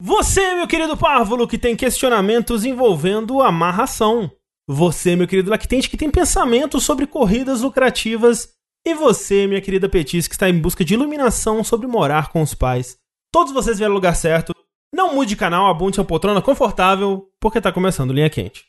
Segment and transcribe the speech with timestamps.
[0.00, 4.30] Você, meu querido párvulo, que tem questionamentos envolvendo amarração.
[4.68, 8.50] Você, meu querido lactente, que tem pensamentos sobre corridas lucrativas.
[8.86, 12.54] E você, minha querida Petis, que está em busca de iluminação sobre morar com os
[12.54, 12.96] pais.
[13.32, 14.54] Todos vocês vieram no lugar certo.
[14.94, 18.66] Não mude de canal, abunde sua poltrona confortável, porque tá começando Linha Quente.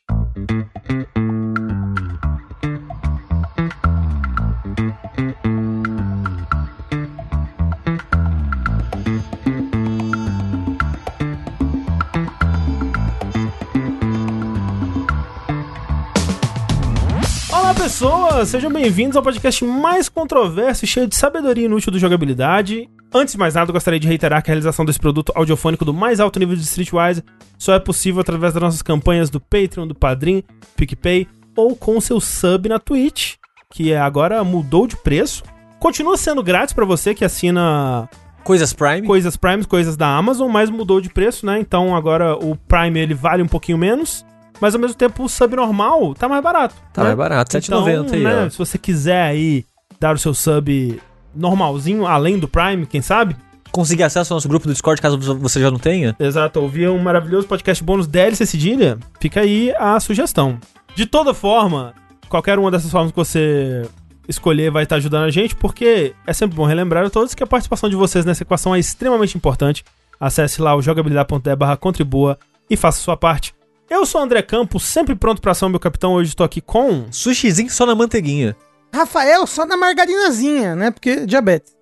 [17.79, 22.89] Pessoas, sejam bem-vindos ao podcast mais controverso e cheio de sabedoria inútil do jogabilidade.
[23.13, 26.19] Antes de mais nada, gostaria de reiterar que a realização desse produto audiofônico do mais
[26.19, 27.23] alto nível de Streetwise
[27.57, 30.43] só é possível através das nossas campanhas do Patreon, do Padrim,
[30.75, 33.35] PicPay ou com seu sub na Twitch,
[33.73, 35.41] que agora mudou de preço.
[35.79, 38.09] Continua sendo grátis para você que assina
[38.43, 39.07] Coisas Prime.
[39.07, 41.57] coisas Prime, coisas da Amazon, mas mudou de preço, né?
[41.61, 44.25] Então agora o Prime ele vale um pouquinho menos,
[44.59, 46.75] mas ao mesmo tempo o sub normal tá mais barato.
[46.93, 47.07] Tá né?
[47.09, 48.49] mais barato, Então, 7,90 aí, né, ó.
[48.49, 49.65] se você quiser aí
[49.99, 50.99] dar o seu sub
[51.35, 53.35] normalzinho, além do Prime, quem sabe?
[53.71, 56.15] Conseguir acesso ao nosso grupo do Discord, caso você já não tenha.
[56.19, 60.57] Exato, ouvir um maravilhoso podcast bônus DLC Cedilha, fica aí a sugestão.
[60.95, 61.93] De toda forma,
[62.27, 63.87] qualquer uma dessas formas que você
[64.27, 67.47] escolher vai estar ajudando a gente, porque é sempre bom relembrar a todos que a
[67.47, 69.83] participação de vocês nessa equação é extremamente importante.
[70.19, 72.37] Acesse lá o jogabilidade.de barra contribua
[72.69, 73.53] e faça a sua parte.
[73.89, 76.13] Eu sou o André Campos, sempre pronto pra ação, meu capitão.
[76.13, 77.07] Hoje estou aqui com...
[77.11, 78.55] Sushizinho só na manteiguinha.
[78.93, 80.91] Rafael só na margarinazinha, né?
[80.91, 81.73] Porque diabetes.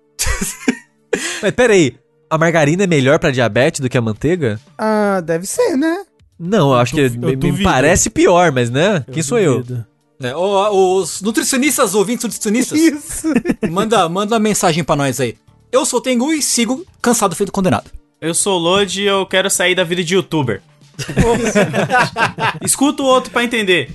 [1.42, 1.96] Mas pera aí,
[2.30, 4.58] a margarina é melhor pra diabetes do que a manteiga?
[4.78, 6.04] Ah, deve ser, né?
[6.38, 7.64] Não, eu acho que eu me, me duvido.
[7.64, 9.04] parece pior, mas né?
[9.10, 9.60] Quem sou eu?
[9.62, 9.86] duvido.
[10.22, 13.28] É, ô, os nutricionistas, ouvintes nutricionistas, Isso.
[13.70, 15.36] manda, manda uma mensagem pra nós aí.
[15.70, 17.90] Eu sou o Tengu e sigo cansado feito condenado.
[18.20, 20.62] Eu sou o Lodi e eu quero sair da vida de youtuber.
[22.62, 23.90] Escuta o outro pra entender.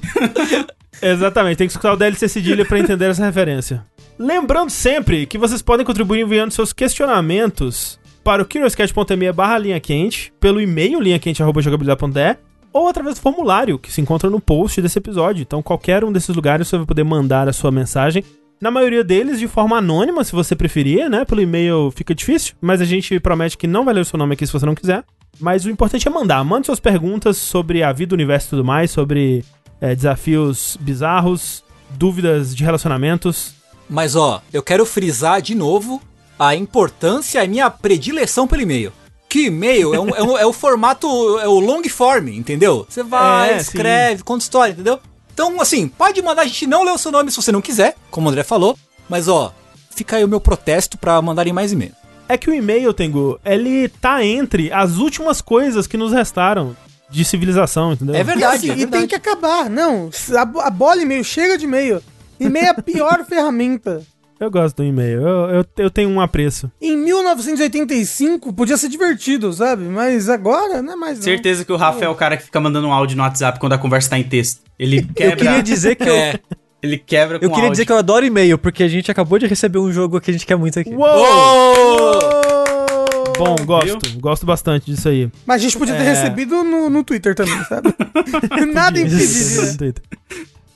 [1.02, 3.84] Exatamente, tem que escutar o DLC Cedilha pra entender essa referência.
[4.18, 10.32] Lembrando sempre que vocês podem contribuir enviando seus questionamentos para o curioscat.me barra linha quente,
[10.40, 12.38] pelo e-mail linhaquente.jogabilidade.de
[12.72, 15.42] ou através do formulário que se encontra no post desse episódio.
[15.42, 18.24] Então, qualquer um desses lugares você vai poder mandar a sua mensagem.
[18.60, 21.26] Na maioria deles, de forma anônima, se você preferir, né?
[21.26, 24.34] Pelo e-mail fica difícil, mas a gente promete que não vai ler o seu nome
[24.34, 25.04] aqui se você não quiser.
[25.40, 26.44] Mas o importante é mandar.
[26.44, 29.44] Mande suas perguntas sobre a vida, o universo e tudo mais, sobre
[29.82, 33.54] é, desafios bizarros, dúvidas de relacionamentos.
[33.90, 36.02] Mas ó, eu quero frisar de novo
[36.40, 38.92] a importância e minha predileção pelo e-mail.
[39.28, 41.08] Que e-mail é, um- é um- é o formato,
[41.40, 42.86] é o long form, entendeu?
[42.88, 45.00] Você vai, É, escreve, conta história, entendeu?
[45.34, 47.96] Então, assim, pode mandar, a gente não lê o seu nome se você não quiser,
[48.12, 48.78] como o André falou.
[49.10, 49.52] Mas ó,
[49.90, 51.94] fica aí o meu protesto pra mandarem mais e-mail.
[52.28, 56.76] É que o e-mail, Tengu, ele tá entre as últimas coisas que nos restaram
[57.10, 58.16] de civilização, entendeu?
[58.16, 58.98] É E, verdade, assim, é e verdade.
[59.00, 59.70] tem que acabar.
[59.70, 62.02] Não, a, a bola e-mail chega de e-mail.
[62.40, 64.02] E-mail é a pior ferramenta.
[64.40, 66.70] Eu gosto do e-mail, eu, eu, eu tenho um apreço.
[66.82, 69.84] Em 1985 podia ser divertido, sabe?
[69.84, 71.18] Mas agora não é mais.
[71.18, 71.24] não.
[71.24, 73.74] Certeza que o Rafa é o cara que fica mandando um áudio no WhatsApp quando
[73.74, 74.62] a conversa tá em texto.
[74.78, 75.34] Ele quebra.
[75.34, 76.40] Eu queria dizer que eu, É,
[76.84, 77.72] Ele quebra com eu queria áudio.
[77.72, 80.34] dizer que eu adoro e-mail, porque a gente acabou de receber um jogo que a
[80.34, 80.92] gente quer muito aqui.
[83.38, 85.30] Bom, gosto, gosto bastante disso aí.
[85.46, 86.10] Mas a gente podia ter É.
[86.14, 87.94] recebido no, no Twitter também, sabe?
[88.74, 89.94] Nada impediria.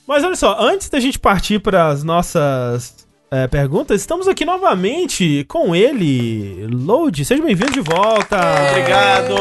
[0.08, 2.96] Mas olha só, antes da gente partir para as nossas
[3.30, 7.26] é, perguntas, estamos aqui novamente com ele, Load.
[7.26, 8.38] Seja bem-vindo de volta.
[8.72, 9.36] Obrigado!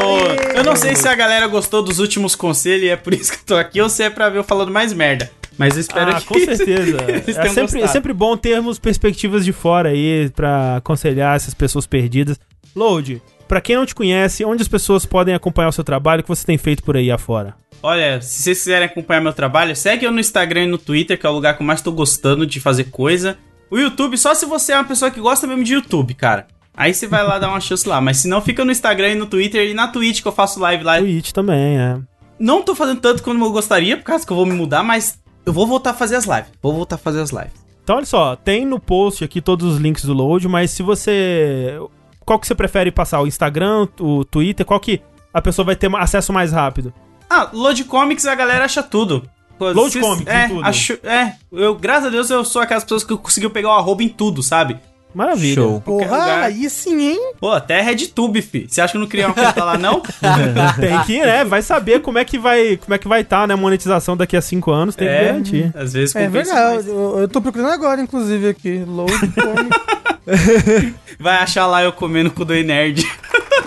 [0.53, 3.37] Eu não sei se a galera gostou dos últimos conselhos e é por isso que
[3.39, 5.31] eu tô aqui ou se é pra ver eu falando mais merda.
[5.57, 6.27] Mas eu espero Ah, que.
[6.27, 6.97] com certeza.
[7.41, 12.39] é sempre, é sempre bom termos perspectivas de fora aí pra aconselhar essas pessoas perdidas.
[12.75, 16.23] Load, pra quem não te conhece, onde as pessoas podem acompanhar o seu trabalho, o
[16.23, 17.55] que você tem feito por aí afora?
[17.81, 21.25] Olha, se vocês quiserem acompanhar meu trabalho, segue eu no Instagram e no Twitter, que
[21.25, 23.37] é o lugar que eu mais tô gostando de fazer coisa.
[23.69, 26.47] O YouTube, só se você é uma pessoa que gosta mesmo de YouTube, cara.
[26.75, 27.99] Aí você vai lá dar uma chance lá.
[27.99, 30.59] Mas se não, fica no Instagram e no Twitter e na Twitch que eu faço
[30.59, 30.99] live lá.
[30.99, 31.97] Twitch também, é.
[32.39, 35.19] Não tô fazendo tanto quanto eu gostaria, por causa que eu vou me mudar, mas
[35.47, 36.51] eu vou voltar a fazer as lives.
[36.61, 37.53] Vou voltar a fazer as lives.
[37.81, 41.79] Então, olha só, tem no post aqui todos os links do Load, mas se você.
[42.25, 43.21] Qual que você prefere passar?
[43.21, 44.65] O Instagram, o Twitter?
[44.65, 45.01] Qual que
[45.33, 46.93] a pessoa vai ter acesso mais rápido?
[47.29, 49.23] Ah, Load Comics a galera acha tudo.
[49.57, 50.65] Load Comics é, em tudo.
[50.65, 54.03] Acho, é, eu, graças a Deus, eu sou aquelas pessoas que conseguiu pegar o arroba
[54.03, 54.77] em tudo, sabe?
[55.13, 55.55] Maravilha.
[55.55, 55.81] Show.
[55.81, 57.33] Porra, aí sim, hein?
[57.39, 58.67] Pô, até RedTube, fi.
[58.69, 60.01] Você acha que eu não criei uma conta lá, não?
[60.79, 61.43] Tem que, né?
[61.43, 63.53] Vai saber como é que vai como é que vai estar, né?
[63.53, 65.71] A monetização daqui a cinco anos, tem que É, garantir.
[65.75, 66.87] Às vezes É verdade.
[66.87, 68.83] Eu, eu tô procurando agora, inclusive, aqui.
[68.87, 70.93] Load Comic.
[71.19, 73.03] Vai achar lá eu comendo com o do nerd.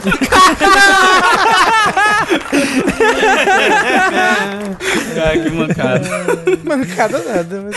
[5.14, 6.08] Cara, que mancada.
[6.64, 7.64] Mancada nada.
[7.64, 7.76] Mas...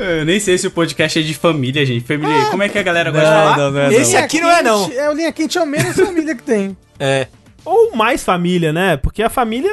[0.00, 2.04] Eu nem sei se o podcast é de família, gente.
[2.06, 3.56] Família, como é que a galera gosta de Não, falar?
[3.58, 4.20] não, não é Esse não.
[4.24, 4.90] aqui não é, não.
[4.92, 6.76] É, o linha quente é o menos família que tem.
[7.02, 7.26] É.
[7.64, 8.96] Ou mais família, né?
[8.98, 9.70] Porque a família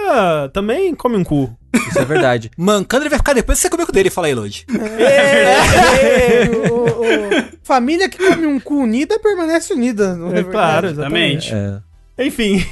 [0.53, 1.53] também come um cu.
[1.89, 2.50] Isso é verdade.
[2.57, 4.65] Mancando ele vai ficar depois de você comer com o dele, fala aí, Lodi.
[4.97, 10.15] É, o- o- família que come um cu unida permanece unida.
[10.15, 11.47] Não é, É claro, Exatamente.
[11.53, 11.83] exatamente.
[12.18, 12.25] É.
[12.25, 12.65] Enfim.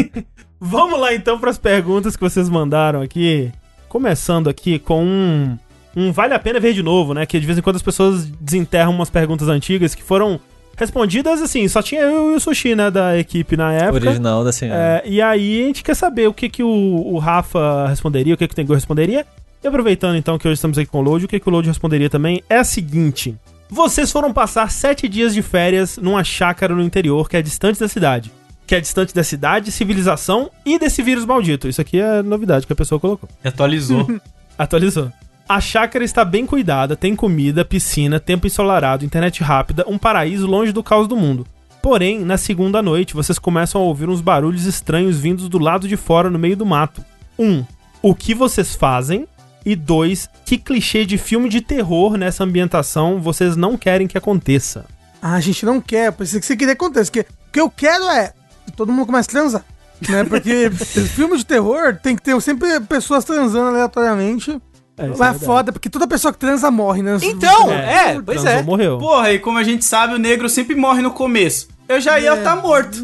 [0.60, 3.50] Vamos lá então para as perguntas que vocês mandaram aqui.
[3.88, 5.58] Começando aqui com um,
[5.98, 7.26] um vale a pena ver de novo, né?
[7.26, 10.40] Que de vez em quando as pessoas desenterram umas perguntas antigas que foram
[10.76, 14.06] respondidas assim, só tinha eu e o Sushi, né, da equipe na época.
[14.06, 14.80] Original da senhora.
[14.80, 18.36] É, e aí a gente quer saber o que que o, o Rafa responderia, o
[18.36, 19.26] que que o Tengu responderia.
[19.62, 21.66] E aproveitando então que hoje estamos aqui com o Load, o que que o Load
[21.66, 23.34] responderia também é a seguinte.
[23.68, 27.88] Vocês foram passar sete dias de férias numa chácara no interior que é distante da
[27.88, 28.30] cidade.
[28.64, 31.68] Que é distante da cidade, civilização e desse vírus maldito.
[31.68, 33.28] Isso aqui é novidade que a pessoa colocou.
[33.42, 34.06] Atualizou.
[34.56, 35.10] Atualizou.
[35.48, 40.72] A chácara está bem cuidada, tem comida, piscina, tempo ensolarado, internet rápida, um paraíso longe
[40.72, 41.46] do caos do mundo.
[41.80, 45.96] Porém, na segunda noite, vocês começam a ouvir uns barulhos estranhos vindos do lado de
[45.96, 47.02] fora no meio do mato.
[47.38, 47.64] Um,
[48.02, 49.26] o que vocês fazem?
[49.64, 54.84] E dois, que clichê de filme de terror nessa ambientação vocês não querem que aconteça?
[55.22, 57.10] Ah, a gente não quer, por isso que você queria que aconteça.
[57.10, 58.34] Porque o que eu quero é
[58.66, 59.64] que todo mundo comece a transar.
[60.06, 60.24] Né?
[60.24, 60.70] Porque
[61.14, 64.60] filme de terror tem que ter sempre pessoas transando aleatoriamente.
[64.98, 67.16] É, é Mas é foda, porque toda pessoa que transa morre, né?
[67.22, 68.62] Então, É, é, pois é.
[68.62, 68.98] morreu.
[68.98, 71.68] Porra, e como a gente sabe, o negro sempre morre no começo.
[71.88, 72.98] Eu já ia estar morto.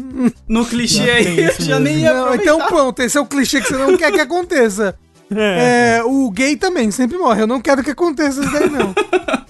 [0.47, 2.43] No clichê aí, eu já nem ia Não, aproveitar.
[2.53, 4.95] então pronto, esse é o clichê que você não quer que aconteça.
[5.35, 5.97] É.
[5.97, 7.41] É, o gay também sempre morre.
[7.41, 8.93] Eu não quero que aconteça isso daí, não.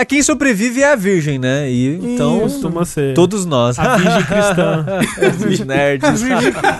[0.00, 1.70] É quem sobrevive é a virgem, né?
[1.70, 3.12] E então Costuma ser.
[3.12, 3.78] todos nós.
[3.78, 4.86] A virgem cristã.
[5.46, 6.22] Os nerds.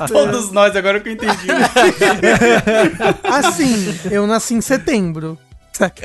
[0.08, 1.48] Todos nós, agora que eu entendi.
[3.22, 5.38] Assim, eu nasci em setembro.
[5.70, 6.02] Saca?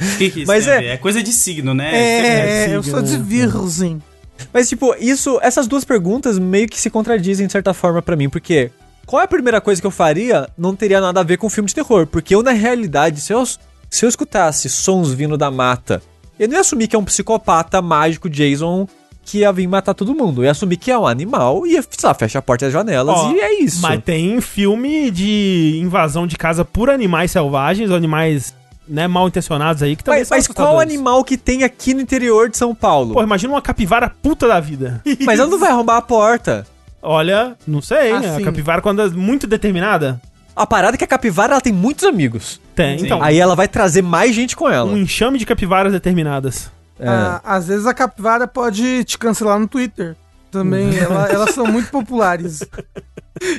[0.00, 1.90] O que, que isso Mas tem a é- é coisa de signo, né?
[1.94, 4.02] É, é eu sou de signo, virgem.
[4.50, 8.30] Mas, tipo, isso, essas duas perguntas meio que se contradizem de certa forma pra mim,
[8.30, 8.70] porque
[9.04, 11.66] qual é a primeira coisa que eu faria não teria nada a ver com filme
[11.66, 12.06] de terror.
[12.06, 13.42] Porque eu, na realidade, se eu,
[13.90, 16.02] se eu escutasse sons vindo da mata,
[16.38, 18.86] eu não ia assumir que é um psicopata mágico Jason
[19.24, 20.40] que ia vir matar todo mundo.
[20.40, 22.68] Eu ia assumir que é um animal e ia, sei lá, fecha a porta e
[22.68, 23.82] as janelas Ó, e é isso.
[23.82, 28.54] Mas tem filme de invasão de casa por animais selvagens, ou animais
[28.88, 32.48] né, mal intencionados aí, que também Mas, mas qual animal que tem aqui no interior
[32.48, 33.14] de São Paulo?
[33.14, 35.02] Pô, imagina uma capivara puta da vida.
[35.26, 36.66] Mas ela não vai arrombar a porta.
[37.02, 38.42] Olha, não sei, Assim.
[38.42, 40.20] a capivara quando é muito determinada,
[40.56, 42.60] A parada é que a capivara ela tem muitos amigos.
[42.78, 42.98] Tem.
[42.98, 43.06] Sim.
[43.06, 44.90] Então, Aí ela vai trazer mais gente com ela.
[44.92, 46.70] um enxame de capivaras determinadas.
[46.98, 47.08] É.
[47.08, 50.16] Ah, às vezes a capivara pode te cancelar no Twitter.
[50.50, 52.60] Também, ela- elas são muito populares.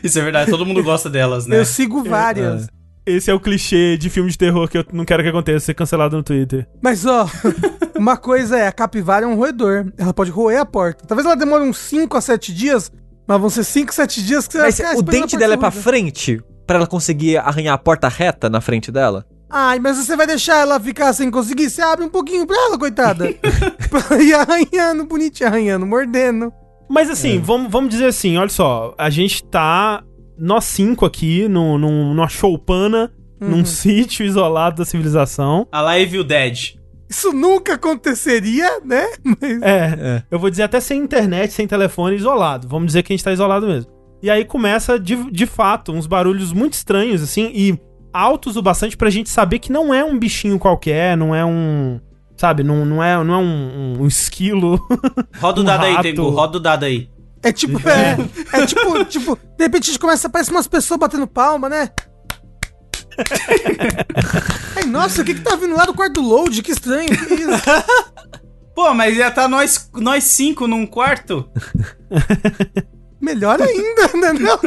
[0.04, 1.58] Isso é verdade, todo mundo gosta delas, né?
[1.60, 2.68] Eu sigo várias.
[3.06, 5.74] Esse é o clichê de filme de terror que eu não quero que aconteça, ser
[5.74, 6.68] cancelado no Twitter.
[6.82, 7.28] Mas ó,
[7.98, 9.88] uma coisa é, a capivara é um roedor.
[9.98, 11.06] Ela pode roer a porta.
[11.08, 12.92] Talvez ela demore uns 5 a 7 dias,
[13.28, 15.72] mas vão ser 5, 7 dias que você Mas ficar o dente dela é pra
[15.72, 16.42] frente?
[16.70, 19.26] Pra ela conseguir arranhar a porta reta na frente dela?
[19.50, 21.68] Ai, mas você vai deixar ela ficar sem conseguir?
[21.68, 23.34] Você abre um pouquinho pra ela, coitada.
[23.90, 26.54] pra ir arranhando, bonitinho, arranhando, mordendo.
[26.88, 27.42] Mas assim, É.
[27.42, 30.04] vamos, vamos dizer assim, olha só, a gente tá,
[30.38, 33.12] nós cinco aqui, num, num, numa choupana,
[33.42, 33.50] Uhum.
[33.50, 35.66] num sítio isolado da civilização.
[35.72, 36.76] A Live o Dead.
[37.10, 39.08] Isso nunca aconteceria, né?
[39.24, 39.62] Mas...
[39.64, 40.24] É, É.
[40.30, 42.68] eu vou dizer até sem internet, sem telefone, isolado.
[42.68, 43.90] Vamos dizer que a gente tá isolado mesmo.
[44.22, 47.80] E aí começa, de, de fato, uns barulhos muito estranhos, assim, e
[48.14, 52.00] altos o bastante pra gente saber que não é um bichinho qualquer, não é um.
[52.38, 54.80] Sabe, não, não é, não é um, um- esquilo.
[55.40, 56.04] Roda o Um dado aí, rato.
[56.04, 57.10] Tengu, roda o dado aí.
[57.44, 58.18] É tipo, é,
[58.54, 61.90] é tipo, tipo, de repente a gente começa, parece umas pessoas batendo palma, né?
[64.76, 66.62] Ai, nossa, o que que tá vindo lá do quarto do load?
[66.62, 67.64] Que estranho, que isso?
[68.76, 71.50] Pô, mas ia estar nós, nós cinco num quarto?
[73.22, 74.34] Melhor ainda, né?
[74.34, 74.60] Não.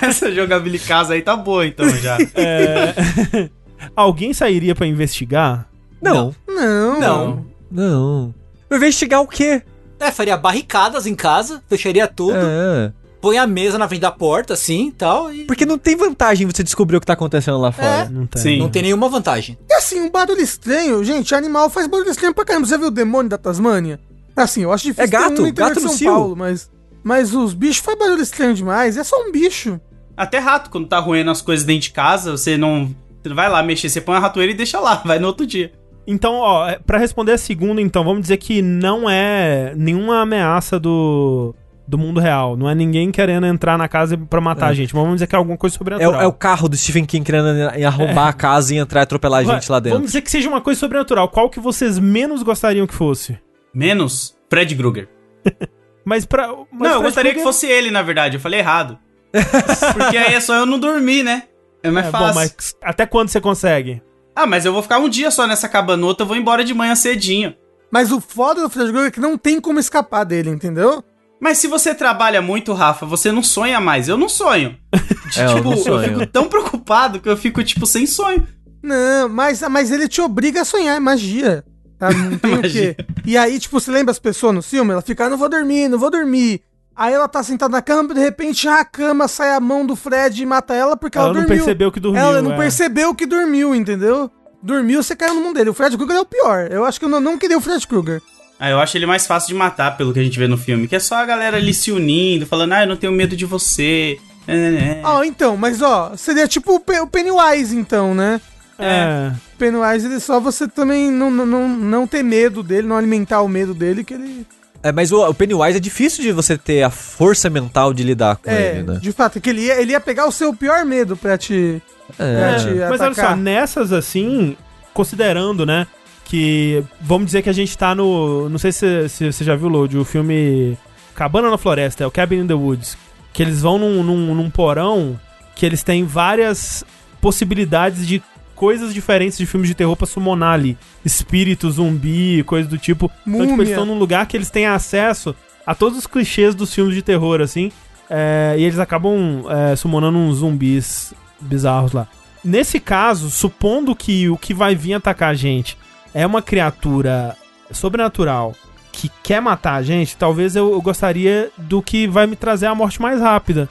[0.08, 2.16] Essa jogabilidade casa aí tá boa então já.
[2.34, 3.48] É,
[3.94, 5.68] Alguém sairia pra investigar?
[6.00, 6.34] Não.
[6.48, 7.00] Não.
[7.00, 7.46] Não.
[7.70, 8.34] Não.
[8.70, 9.62] Investigar o quê?
[9.98, 12.92] É, faria barricadas em casa, fecharia tudo, É.
[13.20, 16.46] põe a mesa na frente da porta, assim e tal, e Porque não tem vantagem
[16.46, 18.08] você descobrir o que tá acontecendo lá fora.
[18.10, 18.42] Não tem.
[18.42, 18.58] Sim.
[18.58, 19.58] não tem nenhuma vantagem.
[19.68, 22.66] E assim, um barulho estranho, gente, animal faz barulho estranho pra caramba.
[22.66, 23.98] Você viu o demônio da Tasmânia?
[24.36, 26.12] Assim, eu acho difícil É gato, ter um gato no São cio.
[26.12, 26.70] Paulo, mas,
[27.06, 28.96] mas os bichos fazem barulho estranho demais.
[28.96, 29.80] É só um bicho.
[30.16, 32.86] Até rato, quando tá roendo as coisas dentro de casa, você não.
[33.22, 35.46] Você não vai lá mexer, você põe a ratoeira e deixa lá, vai no outro
[35.46, 35.70] dia.
[36.04, 40.80] Então, ó, é, pra responder a segunda, então, vamos dizer que não é nenhuma ameaça
[40.80, 41.54] do,
[41.86, 42.56] do mundo real.
[42.56, 44.92] Não é ninguém querendo entrar na casa pra matar a gente.
[44.94, 46.20] Mas vamos dizer que é alguma coisa É, sobrenatural.
[46.20, 47.48] é o carro do Stephen King querendo
[47.86, 49.96] arrombar a casa e entrar e atropelar a gente lá dentro.
[49.98, 51.28] Vamos dizer que seja uma coisa sobrenatural.
[51.28, 53.38] Qual que vocês menos gostariam que fosse?
[53.72, 55.08] Menos Fred Krueger.
[56.06, 56.46] Mas pra.
[56.48, 58.36] mas não, eu Fred gostaria que fosse ele, na verdade.
[58.36, 58.96] Eu falei errado.
[59.92, 61.42] Porque aí é só eu não dormir, né?
[61.82, 62.34] É mais É, bom, fácil.
[62.34, 64.00] mas até quando você consegue?
[64.34, 66.94] Ah, mas eu vou ficar um dia só nessa cabanota, eu vou embora de manhã
[66.94, 67.54] cedinho.
[67.90, 71.02] Mas o foda do Fred Krueger é que não tem como escapar dele, entendeu?
[71.40, 74.08] Mas se você trabalha muito, Rafa, você não sonha mais.
[74.08, 74.76] Eu não sonho.
[75.30, 76.08] De, É, eu tipo, não sonho.
[76.18, 78.46] fico tão preocupado que eu fico, tipo, sem sonho.
[78.82, 81.64] Não, mas, mas ele te obriga a sonhar, é magia.
[81.98, 82.10] Tá?
[82.12, 82.96] Não tem o quê.
[83.24, 84.92] E aí, tipo, você lembra as pessoas no filme?
[84.92, 86.60] Ela fica, ah, não vou dormir, não vou dormir.
[86.94, 90.42] Aí ela tá sentada na cama, de repente a cama sai a mão do Fred
[90.42, 91.58] e mata ela porque ela, Ela não dormiu.
[91.64, 92.22] percebeu que dormiu.
[92.22, 92.56] ela não é.
[92.56, 94.30] percebeu que dormiu, entendeu?
[94.62, 95.68] Dormiu, você caiu no mundo dele.
[95.70, 96.68] O Fred Krueger é o pior.
[96.70, 98.22] Eu acho que eu não, não queria o Fred Krueger.
[98.58, 100.88] Ah, eu acho ele mais fácil de matar, pelo que a gente vê no filme.
[100.88, 103.44] Que é só a galera ali se unindo, falando, ah, eu não tenho medo de
[103.44, 104.18] você.
[104.48, 105.02] É, é, é.
[105.04, 108.40] Ó, então, mas ó, seria tipo o Pennywise, então, né?
[108.78, 109.32] É.
[109.58, 113.72] Pennywise, ele só você também não, não, não, ter medo dele, não alimentar o medo
[113.72, 114.46] dele, que ele.
[114.82, 118.36] É, mas o, o Pennywise é difícil de você ter a força mental de lidar
[118.36, 118.98] com É, ele, né?
[119.00, 121.82] de fato, que ele ia, ele ia pegar o seu pior medo pra te.
[122.16, 122.56] pra É.
[122.58, 123.30] te Mas olha atacar.
[123.30, 124.56] só, nessas assim,
[124.92, 125.86] considerando, né,
[126.24, 129.68] que vamos dizer que a gente tá no, não sei se, se você já viu,
[129.68, 130.76] Load, o filme
[131.14, 132.96] Cabana na Floresta, é o Cabin in the Woods,
[133.32, 135.18] que eles vão num, num, num porão
[135.54, 136.84] que eles têm várias
[137.20, 138.22] possibilidades de
[138.56, 140.76] coisas diferentes de filmes de terror pra summonar ali.
[141.04, 143.08] Espírito, zumbi, coisa do tipo.
[143.26, 143.70] Então, tipo, eles Múmia.
[143.70, 147.40] estão num lugar que eles têm acesso a todos os clichês dos filmes de terror,
[147.40, 147.70] assim.
[148.10, 152.08] é, e eles acabam é, summonando uns zumbis bizarros lá.
[152.44, 155.76] Nesse caso, supondo que o que vai vir atacar a gente
[156.14, 157.36] é uma criatura
[157.72, 158.54] sobrenatural
[158.92, 162.74] que quer matar a gente, talvez eu, eu gostaria do que vai me trazer a
[162.74, 163.68] morte mais rápida.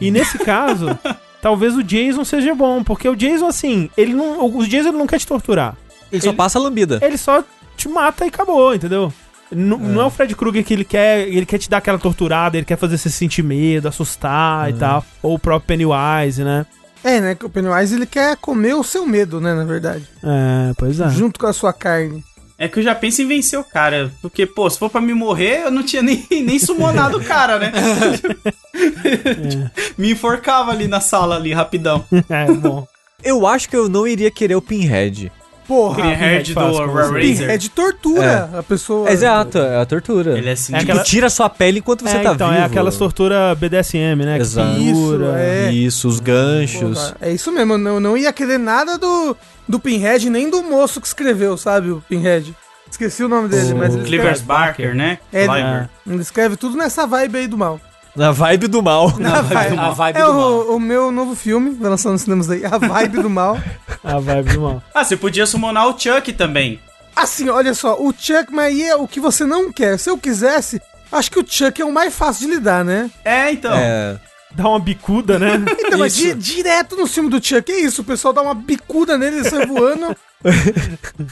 [0.00, 0.96] E nesse caso,
[1.42, 4.44] talvez o Jason seja bom, porque o Jason, assim, ele não.
[4.44, 5.76] O Jason ele não quer te torturar.
[6.10, 6.98] Ele só ele- passa a lambida.
[7.02, 7.42] Ele só
[7.76, 9.12] te mata e acabou, entendeu?
[9.50, 12.56] N- Não é o Fred Krueger que ele quer, ele quer te dar aquela torturada,
[12.56, 15.04] ele quer fazer você sentir medo, assustar e tal.
[15.22, 16.66] Ou o próprio Pennywise, né?
[17.04, 17.34] É, né?
[17.34, 19.54] que O Pennywise ele quer comer o seu medo, né?
[19.54, 20.04] Na verdade.
[20.22, 21.08] É, pois é.
[21.10, 22.22] Junto com a sua carne.
[22.58, 24.10] É que eu já penso em vencer o cara.
[24.20, 27.58] Porque, pô, se for pra me morrer, eu não tinha nem, nem sumonado o cara,
[27.58, 27.70] né?
[29.96, 32.04] Me enforcava ali na sala, ali, rapidão.
[32.28, 32.86] É, bom.
[33.22, 35.30] Eu acho que eu não iria querer o Pinhead.
[35.66, 37.12] Porra, Pinhead do como assim?
[37.30, 37.50] Razer.
[37.50, 39.10] é de tortura a pessoa.
[39.10, 40.38] Exato, é a tortura.
[40.38, 42.60] Ele é assim, É Tipo, aquela- tira sua pele enquanto você é, tá então, vivo.
[42.60, 44.38] é aquelas tortura BDSM, né?
[44.38, 44.80] Exato.
[44.80, 45.70] Isso, é.
[45.72, 46.98] Isso, os ganchos.
[46.98, 49.36] Porra, é isso mesmo, eu não, não ia querer nada do,
[49.68, 51.90] do Pinhead, nem do moço que escreveu, sabe?
[51.90, 52.54] O Pinhead.
[52.90, 55.18] Esqueci o nome dele, O mas ele Clivers escreve, Barker, né?
[55.32, 55.88] É, ele- Cliver.
[56.06, 57.78] ele escreve tudo nessa vibe aí do mal.
[58.16, 59.08] Na vibe do mal.
[59.22, 60.50] A vibe, A vibe é do mal.
[60.52, 63.58] o, o meu novo filme, vai lançar nos cinemas aí, A Vibe do Mal.
[64.02, 64.82] A vibe do mal.
[64.94, 66.80] Ah, você podia summonar o Chuck também.
[67.14, 69.98] Assim, olha só, o Chuck, mas aí é o que você não quer.
[69.98, 70.80] Se eu quisesse,
[71.12, 73.10] acho que o Chuck é o mais fácil de lidar, né?
[73.24, 73.72] É, então.
[73.76, 74.16] É.
[74.54, 75.62] Dá uma bicuda, né?
[75.88, 79.16] Então, mas di- direto no filme do Chuck, é isso, o pessoal dá uma bicuda
[79.18, 80.14] nele, ele sai voando.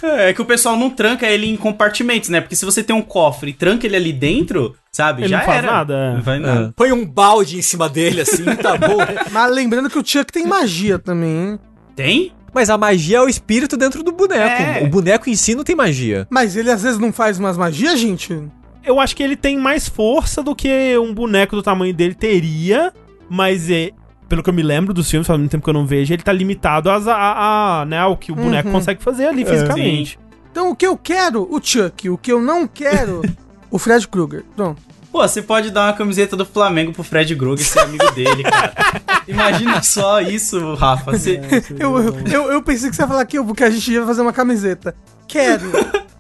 [0.02, 2.40] É que o pessoal não tranca ele em compartimentos, né?
[2.40, 5.22] Porque se você tem um cofre e tranca ele ali dentro, sabe?
[5.22, 5.72] Ele já não faz era.
[5.72, 6.14] nada, é.
[6.14, 6.72] Não faz nada.
[6.76, 8.96] Põe um balde em cima dele, assim, tá bom.
[9.30, 11.58] Mas lembrando que o Chuck tem magia também, hein?
[11.94, 12.32] Tem?
[12.52, 14.62] Mas a magia é o espírito dentro do boneco.
[14.62, 14.82] É.
[14.82, 16.26] O boneco em si não tem magia.
[16.30, 18.42] Mas ele às vezes não faz umas magias, gente?
[18.84, 22.92] Eu acho que ele tem mais força do que um boneco do tamanho dele teria,
[23.28, 23.90] mas é,
[24.28, 26.22] pelo que eu me lembro dos filmes, faz muito tempo que eu não vejo, ele
[26.22, 28.74] tá limitado às- a, a- né, ao que o boneco Uhum.
[28.74, 30.18] consegue fazer ali fisicamente.
[30.50, 32.08] Então o que eu quero, o Chuck.
[32.10, 33.22] O que eu não quero,
[33.70, 34.44] o Fred Krueger.
[34.56, 34.80] Pronto.
[35.12, 38.72] Pô, você pode dar uma camiseta do Flamengo pro Fred Krueger ser amigo dele, cara.
[39.26, 41.12] Imagina só isso, Rafa.
[41.12, 41.40] Você...
[41.78, 44.04] Eu, eu, eu, eu pensei que você ia falar que, eu, que a gente ia
[44.04, 44.94] fazer uma camiseta.
[45.26, 45.70] Quero.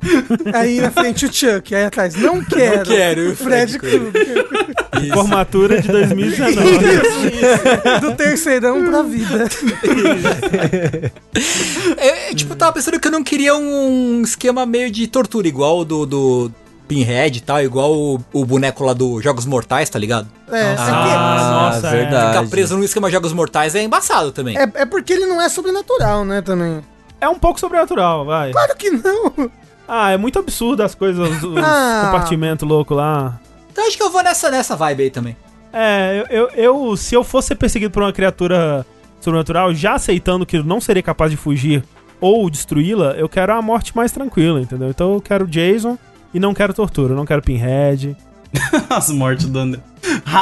[0.54, 2.14] aí na frente o Chuck, aí atrás.
[2.16, 2.84] Não quero.
[2.88, 4.46] quero, O Fred Krueger.
[5.12, 6.78] Formatura de 2019.
[8.00, 9.48] Do terceirão pra vida.
[11.96, 15.46] É, é, tipo, eu tava pensando que eu não queria um esquema meio de tortura,
[15.48, 16.52] igual o do, do
[16.88, 20.28] Pinhead e tal, igual o, o boneco lá do Jogos Mortais, tá ligado?
[20.50, 21.90] É, Ah, nossa, é.
[21.90, 22.34] verdade.
[22.38, 24.56] Ficar preso no esquema Jogos Mortais é embaçado também.
[24.56, 26.80] é, é, é porque ele não é sobrenatural, né, também.
[27.20, 28.52] É um pouco sobrenatural, vai.
[28.52, 29.50] Claro que não.
[29.88, 32.02] Ah, é muito absurdo as coisas, os, os Ah.
[32.06, 33.38] compartimentos loucos lá.
[33.76, 35.36] Então acho que eu vou nessa, nessa vibe aí também.
[35.70, 36.50] É, eu, eu,
[36.88, 38.86] eu- se eu fosse ser perseguido por uma criatura
[39.20, 41.84] sobrenatural, já aceitando que eu não seria capaz de fugir
[42.18, 44.88] ou destruí-la, eu quero a morte mais tranquila, entendeu?
[44.88, 45.98] Então eu quero Jason
[46.32, 48.16] e não quero tortura, eu não quero Pinhead,
[48.88, 49.80] As mortes do André.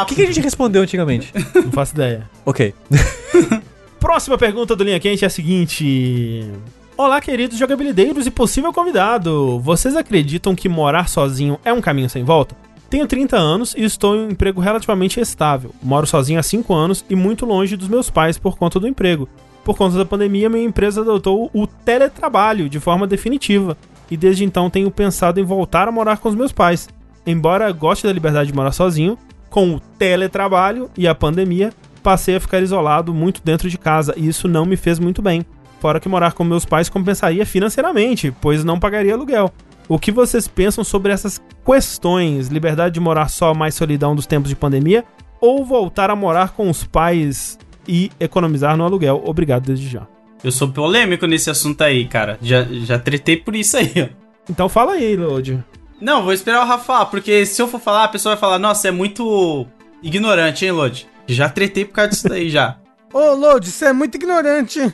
[0.00, 1.32] O que, que a gente respondeu antigamente?
[1.56, 2.30] não faço ideia.
[2.46, 2.72] ok.
[3.98, 6.48] Próxima pergunta do Linha Quente é a seguinte.
[6.96, 9.58] Olá, queridos jogabilideiros e possível convidado.
[9.58, 12.54] Vocês acreditam que morar sozinho é um caminho sem volta?
[12.88, 15.74] Tenho 30 anos e estou em um emprego relativamente estável.
[15.82, 19.28] Moro sozinho há 5 anos e muito longe dos meus pais por conta do emprego.
[19.64, 23.76] Por conta da pandemia, minha empresa adotou o teletrabalho de forma definitiva
[24.10, 26.88] e desde então tenho pensado em voltar a morar com os meus pais.
[27.26, 31.72] Embora goste da liberdade de morar sozinho, com o teletrabalho e a pandemia,
[32.02, 35.46] passei a ficar isolado muito dentro de casa e isso não me fez muito bem.
[35.80, 39.52] Fora que morar com meus pais compensaria financeiramente, pois não pagaria aluguel.
[39.88, 42.48] O que vocês pensam sobre essas questões?
[42.48, 45.04] Liberdade de morar só, mais solidão dos tempos de pandemia?
[45.40, 49.22] Ou voltar a morar com os pais e economizar no aluguel?
[49.24, 50.06] Obrigado desde já.
[50.42, 52.38] Eu sou polêmico nesse assunto aí, cara.
[52.40, 54.08] Já, já tretei por isso aí, ó.
[54.48, 55.62] Então fala aí, Lodi.
[56.00, 58.58] Não, vou esperar o Rafa falar, porque se eu for falar, a pessoa vai falar,
[58.58, 59.66] nossa, é muito
[60.02, 61.06] ignorante, hein, Lodi?
[61.26, 62.76] Já tretei por causa disso daí já.
[63.12, 64.80] Ô, Load, você é muito ignorante.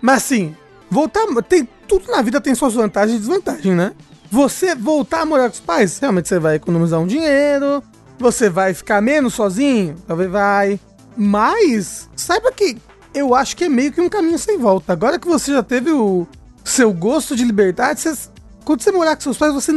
[0.00, 0.54] Mas assim,
[0.90, 1.26] voltar.
[1.48, 3.92] Tem, tudo na vida tem suas vantagens e desvantagens, né?
[4.30, 7.82] Você voltar a morar com os pais, realmente você vai economizar um dinheiro,
[8.18, 10.78] você vai ficar menos sozinho, talvez vai.
[11.16, 12.76] Mas, saiba que
[13.12, 14.92] eu acho que é meio que um caminho sem volta.
[14.92, 16.26] Agora que você já teve o
[16.64, 18.30] seu gosto de liberdade, vocês-
[18.64, 19.72] quando você morar com seus pais, você.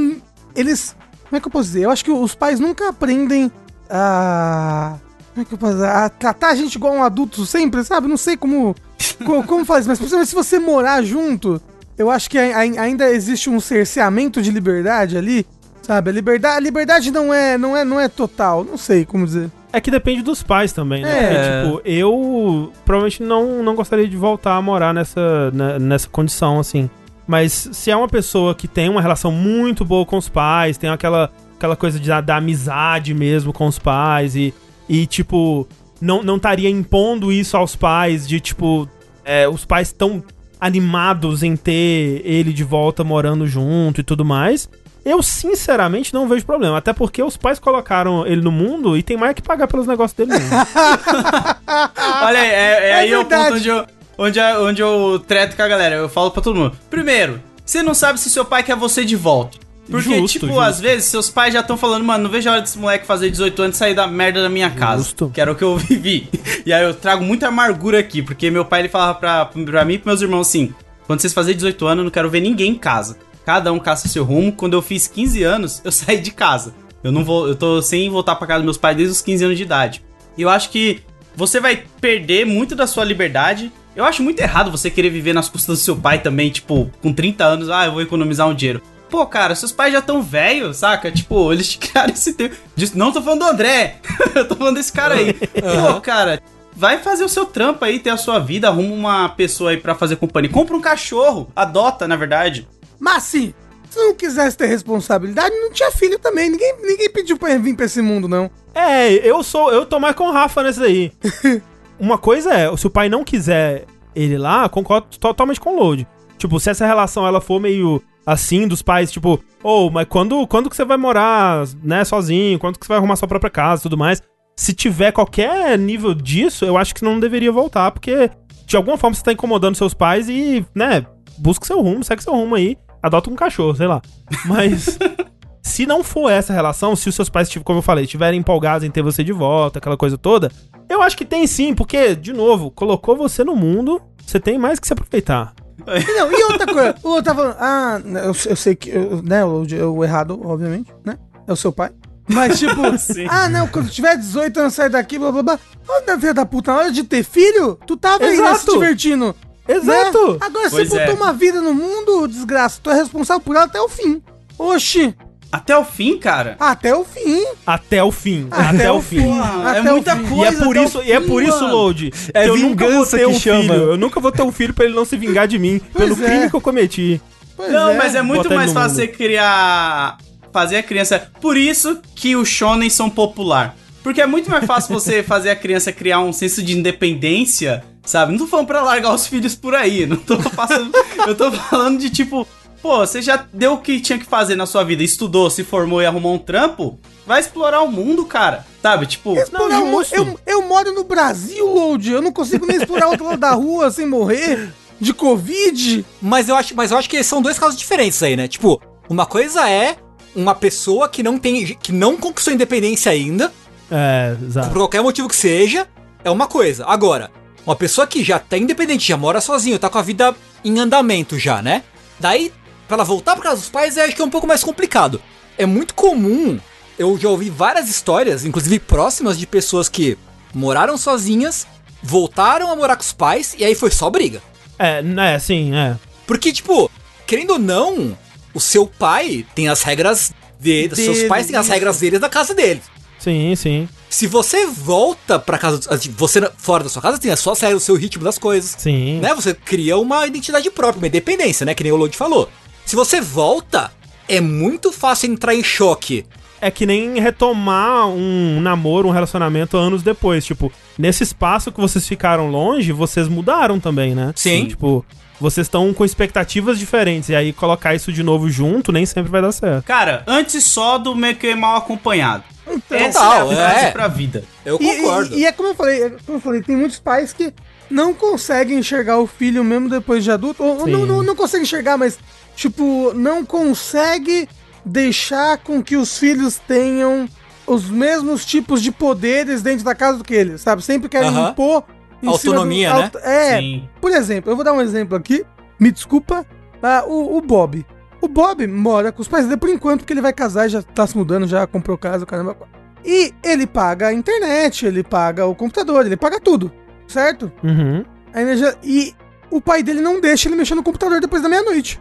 [0.55, 0.95] Eles.
[1.23, 1.81] Como é que eu posso dizer?
[1.85, 3.51] Eu acho que os pais nunca aprendem
[3.89, 4.97] a.
[5.33, 5.83] Como é que eu posso?
[5.83, 8.07] A tratar a gente igual um adulto sempre, sabe?
[8.07, 8.75] Não sei como.
[9.25, 11.61] como, como faz, mas principalmente se você morar junto,
[11.97, 15.45] eu acho que ai- ai- ainda existe um cerceamento de liberdade ali.
[15.81, 16.11] Sabe?
[16.11, 18.63] A liberdade, a liberdade não é, não é, não é total.
[18.63, 19.51] Não sei como dizer.
[19.73, 21.09] É que depende dos pais também, né?
[21.11, 21.63] É.
[21.63, 26.59] Porque, tipo, eu provavelmente não, não gostaria de voltar a morar nessa, né, nessa condição,
[26.59, 26.89] assim.
[27.27, 30.89] Mas se é uma pessoa que tem uma relação muito boa com os pais, tem
[30.89, 34.53] aquela, aquela coisa de, da amizade mesmo com os pais e,
[34.87, 35.67] e tipo,
[36.01, 38.87] não não estaria impondo isso aos pais, de, tipo,
[39.23, 40.23] é, os pais tão
[40.59, 44.69] animados em ter ele de volta morando junto e tudo mais.
[45.05, 46.77] Eu, sinceramente, não vejo problema.
[46.77, 50.15] Até porque os pais colocaram ele no mundo e tem mais que pagar pelos negócios
[50.15, 50.55] dele mesmo.
[52.23, 53.85] Olha aí, é, é É aí o ponto onde eu,
[54.17, 55.95] onde, eu, onde eu treto com a galera.
[55.95, 56.77] Eu falo pra todo mundo.
[56.89, 59.57] Primeiro, você não sabe se seu pai quer você de volta.
[59.89, 60.61] Porque, Justo, tipo, justo.
[60.61, 63.29] às vezes seus pais já estão falando, mano, não vejo a hora desse moleque fazer
[63.29, 65.03] 18 anos e sair da merda da minha casa.
[65.03, 65.29] Justo.
[65.33, 66.29] Que era o que eu vivi.
[66.65, 69.95] E aí eu trago muita amargura aqui, porque meu pai ele falava pra, pra mim
[69.95, 70.73] e pros meus irmãos assim:
[71.05, 73.17] quando vocês fazerem 18 anos, eu não quero ver ninguém em casa.
[73.45, 74.53] Cada um caça seu rumo.
[74.53, 76.73] Quando eu fiz 15 anos, eu saí de casa.
[77.03, 79.43] Eu não vou, eu tô sem voltar pra casa dos meus pais desde os 15
[79.43, 80.01] anos de idade.
[80.37, 81.01] E eu acho que
[81.35, 83.69] você vai perder muito da sua liberdade.
[83.95, 87.11] Eu acho muito errado você querer viver nas custas do seu pai também, tipo, com
[87.13, 88.81] 30 anos, ah, eu vou economizar um dinheiro.
[89.13, 91.11] Pô, cara, seus pais já tão velhos, saca?
[91.11, 92.55] Tipo, eles te criaram esse tempo.
[92.95, 93.97] Não tô falando do André,
[94.33, 95.35] eu tô falando desse cara aí.
[95.35, 96.41] Pô, cara,
[96.75, 99.93] vai fazer o seu trampo aí, ter a sua vida, arruma uma pessoa aí pra
[99.93, 100.49] fazer companhia.
[100.49, 102.67] Compra um cachorro, adota, na verdade.
[102.99, 103.53] Mas assim,
[103.87, 106.49] se não quisesse ter responsabilidade, não tinha filho também.
[106.49, 108.49] Ninguém, ninguém pediu pra vir pra esse mundo, não.
[108.73, 109.71] é, eu sou.
[109.71, 111.11] Eu tô mais com o Rafa nesse daí.
[111.99, 116.07] Uma coisa é, se o pai não quiser ele lá, concordo totalmente com o Load.
[116.35, 120.69] Tipo, se essa relação ela for meio assim, dos pais, tipo, ô, mas quando, quando
[120.69, 122.59] que você vai morar, né, sozinho?
[122.59, 124.21] Quando que você vai arrumar sua própria casa e tudo mais?
[124.55, 128.29] Se tiver qualquer nível disso, eu acho que não deveria voltar, porque
[128.65, 131.05] de alguma forma você tá incomodando seus pais e, né,
[131.37, 134.01] busca seu rumo, segue seu rumo aí, adota um cachorro, sei lá.
[134.45, 134.97] Mas.
[135.65, 138.85] Se não for essa relação, se os seus pais, tipo, como eu falei, estiverem empolgados
[138.85, 140.51] em ter você de volta, aquela coisa toda,
[140.89, 144.77] eu acho que tem sim, porque, de novo, colocou você no mundo, você tem mais
[144.77, 145.53] que se aproveitar.
[145.85, 149.43] Não, e outra coisa, o outro tá falando, ah, eu, eu sei que, eu, né,
[149.43, 151.17] o, o errado, obviamente, né?
[151.47, 151.91] É o seu pai.
[152.27, 153.27] Mas, tipo, Sim.
[153.29, 155.59] ah, não, quando tiver 18 anos, sai daqui, blá blá blá.
[155.87, 158.73] Olha, filha da puta, na hora de ter filho, tu tava aí, né, se Exato.
[158.73, 159.35] divertindo.
[159.67, 160.33] Exato!
[160.33, 160.37] Né?
[160.41, 161.05] Agora Pois você é.
[161.05, 164.21] botou uma vida no mundo, desgraça, tu é responsável por ela até o fim.
[164.57, 165.15] Oxi,
[165.53, 166.55] Até o fim, cara.
[166.59, 167.43] até o fim.
[167.65, 168.47] Até o fim.
[168.49, 169.21] Até, o fim.
[169.21, 170.23] Porra, Até é muita fim.
[170.23, 170.47] E coisa.
[170.47, 171.67] é por até isso, e é fim, por isso.
[171.67, 173.61] Load, É que eu nunca vou vingança ter que um chama.
[173.61, 173.73] filho.
[173.91, 176.21] Eu nunca vou ter um filho pra ele não se vingar de mim pelo Pois
[176.21, 176.25] é.
[176.29, 177.21] crime que eu cometi.
[177.55, 180.17] Pois Não, mas é muito Bota mais fácil você criar.
[180.51, 181.31] Fazer a criança.
[181.39, 183.75] Por isso que os shonen são popular.
[184.03, 188.31] Porque é muito mais fácil você fazer a criança criar um senso de independência, sabe?
[188.31, 190.05] Não tô falando pra largar os filhos por aí.
[190.05, 190.91] Não tô passando.
[191.27, 192.47] eu tô falando de tipo.
[192.83, 196.01] Pô, você já deu o que tinha que fazer na sua vida, estudou, se formou
[196.01, 198.65] e arrumou um trampo, vai explorar o mundo, cara.
[198.81, 200.13] Sabe, tipo, Explorar Não, justo.
[200.13, 202.11] eu, eu moro no Brasil, Load.
[202.11, 204.69] Eu não consigo nem explorar o outro lado da rua sem morrer
[204.99, 206.05] de Covid.
[206.21, 208.47] Mas eu acho, mas eu acho que são dois casos diferentes aí, né?
[208.49, 209.95] Tipo, uma coisa é
[210.35, 213.53] uma pessoa que não tem, que não conquistou independência ainda,
[213.89, 214.67] É, exato.
[214.67, 215.87] por qualquer motivo que seja,
[216.25, 216.85] é uma coisa.
[216.85, 217.31] Agora,
[217.65, 221.39] uma pessoa que já tá independente, já mora sozinho, tá com a vida em andamento
[221.39, 221.83] já, né?
[222.19, 222.51] Daí,
[222.87, 225.21] pra ela voltar pra casa dos pais, eu acho que é um pouco mais complicado.
[225.57, 226.59] É muito comum,
[226.97, 230.17] eu já ouvi várias histórias, inclusive próximas, de pessoas que
[230.53, 231.65] moraram sozinhas,
[232.01, 234.41] voltaram a morar com os pais, e aí foi só briga.
[234.77, 235.95] É, né, sim, é.
[236.25, 236.89] Porque, tipo,
[237.27, 238.17] querendo ou não,
[238.53, 242.29] o seu pai tem as regras dele, seus Dele, pais têm as regras deles da
[242.29, 242.83] casa deles.
[243.19, 247.31] Sim, sim, Se você volta pra casa, assim, você na- fora da sua casa tem
[247.31, 249.19] as suas regras, o seu ritmo das coisas, sim.
[249.21, 249.33] né?
[249.33, 251.73] Você cria uma identidade própria, uma independência, né?
[251.73, 252.49] Que nem o Lodi falou.
[252.85, 253.91] Se você volta,
[254.27, 256.25] é muito fácil entrar em choque.
[256.61, 260.45] É que nem retomar um namoro, um relacionamento anos depois.
[260.45, 264.31] Tipo, nesse espaço que vocês ficaram longe, vocês mudaram também, né?
[264.35, 264.67] Sim.
[264.67, 265.05] Tipo,
[265.41, 267.27] vocês estão com expectativas diferentes.
[267.29, 269.83] E aí colocar isso de novo junto nem sempre vai dar certo.
[269.83, 272.43] cara, antes só do meio que mal acompanhado.
[272.65, 273.91] Então, Essa Total, é a frase é.
[273.91, 274.43] pra vida.
[274.65, 275.35] Eu E- concordo.
[275.35, 277.53] E, e é como eu falei, é como eu falei, tem muitos pais que
[277.91, 280.63] não conseguem enxergar o filho mesmo depois de adulto.
[280.63, 282.17] Ou, não, não, não conseguem enxergar, mas,
[282.63, 284.47] tipo, não consegue
[284.85, 287.27] deixar com que os filhos tenham
[287.67, 290.81] os mesmos tipos de poderes dentro da casa do que eles, sabe?
[290.81, 291.49] Sempre querem Aham.
[291.49, 291.83] impor
[292.21, 293.23] em Autonomia, cima do, né?
[293.25, 293.89] É, Sim.
[293.99, 295.45] por exemplo, eu vou dar um exemplo aqui.
[295.77, 296.45] Me desculpa.
[296.81, 297.85] ah, o, o Bob.
[298.21, 300.81] O Bob mora com os pais dele por enquanto, porque ele vai casar e já
[300.81, 302.55] tá se mudando, já comprou casa, o caramba.
[303.03, 306.71] E ele paga a internet, ele paga o computador, ele paga tudo,
[307.07, 307.51] certo?
[307.61, 308.05] Uhum.
[308.33, 308.73] A energia.
[308.81, 309.13] E
[309.51, 311.99] o pai dele não deixa ele mexer no computador depois da meia-noite.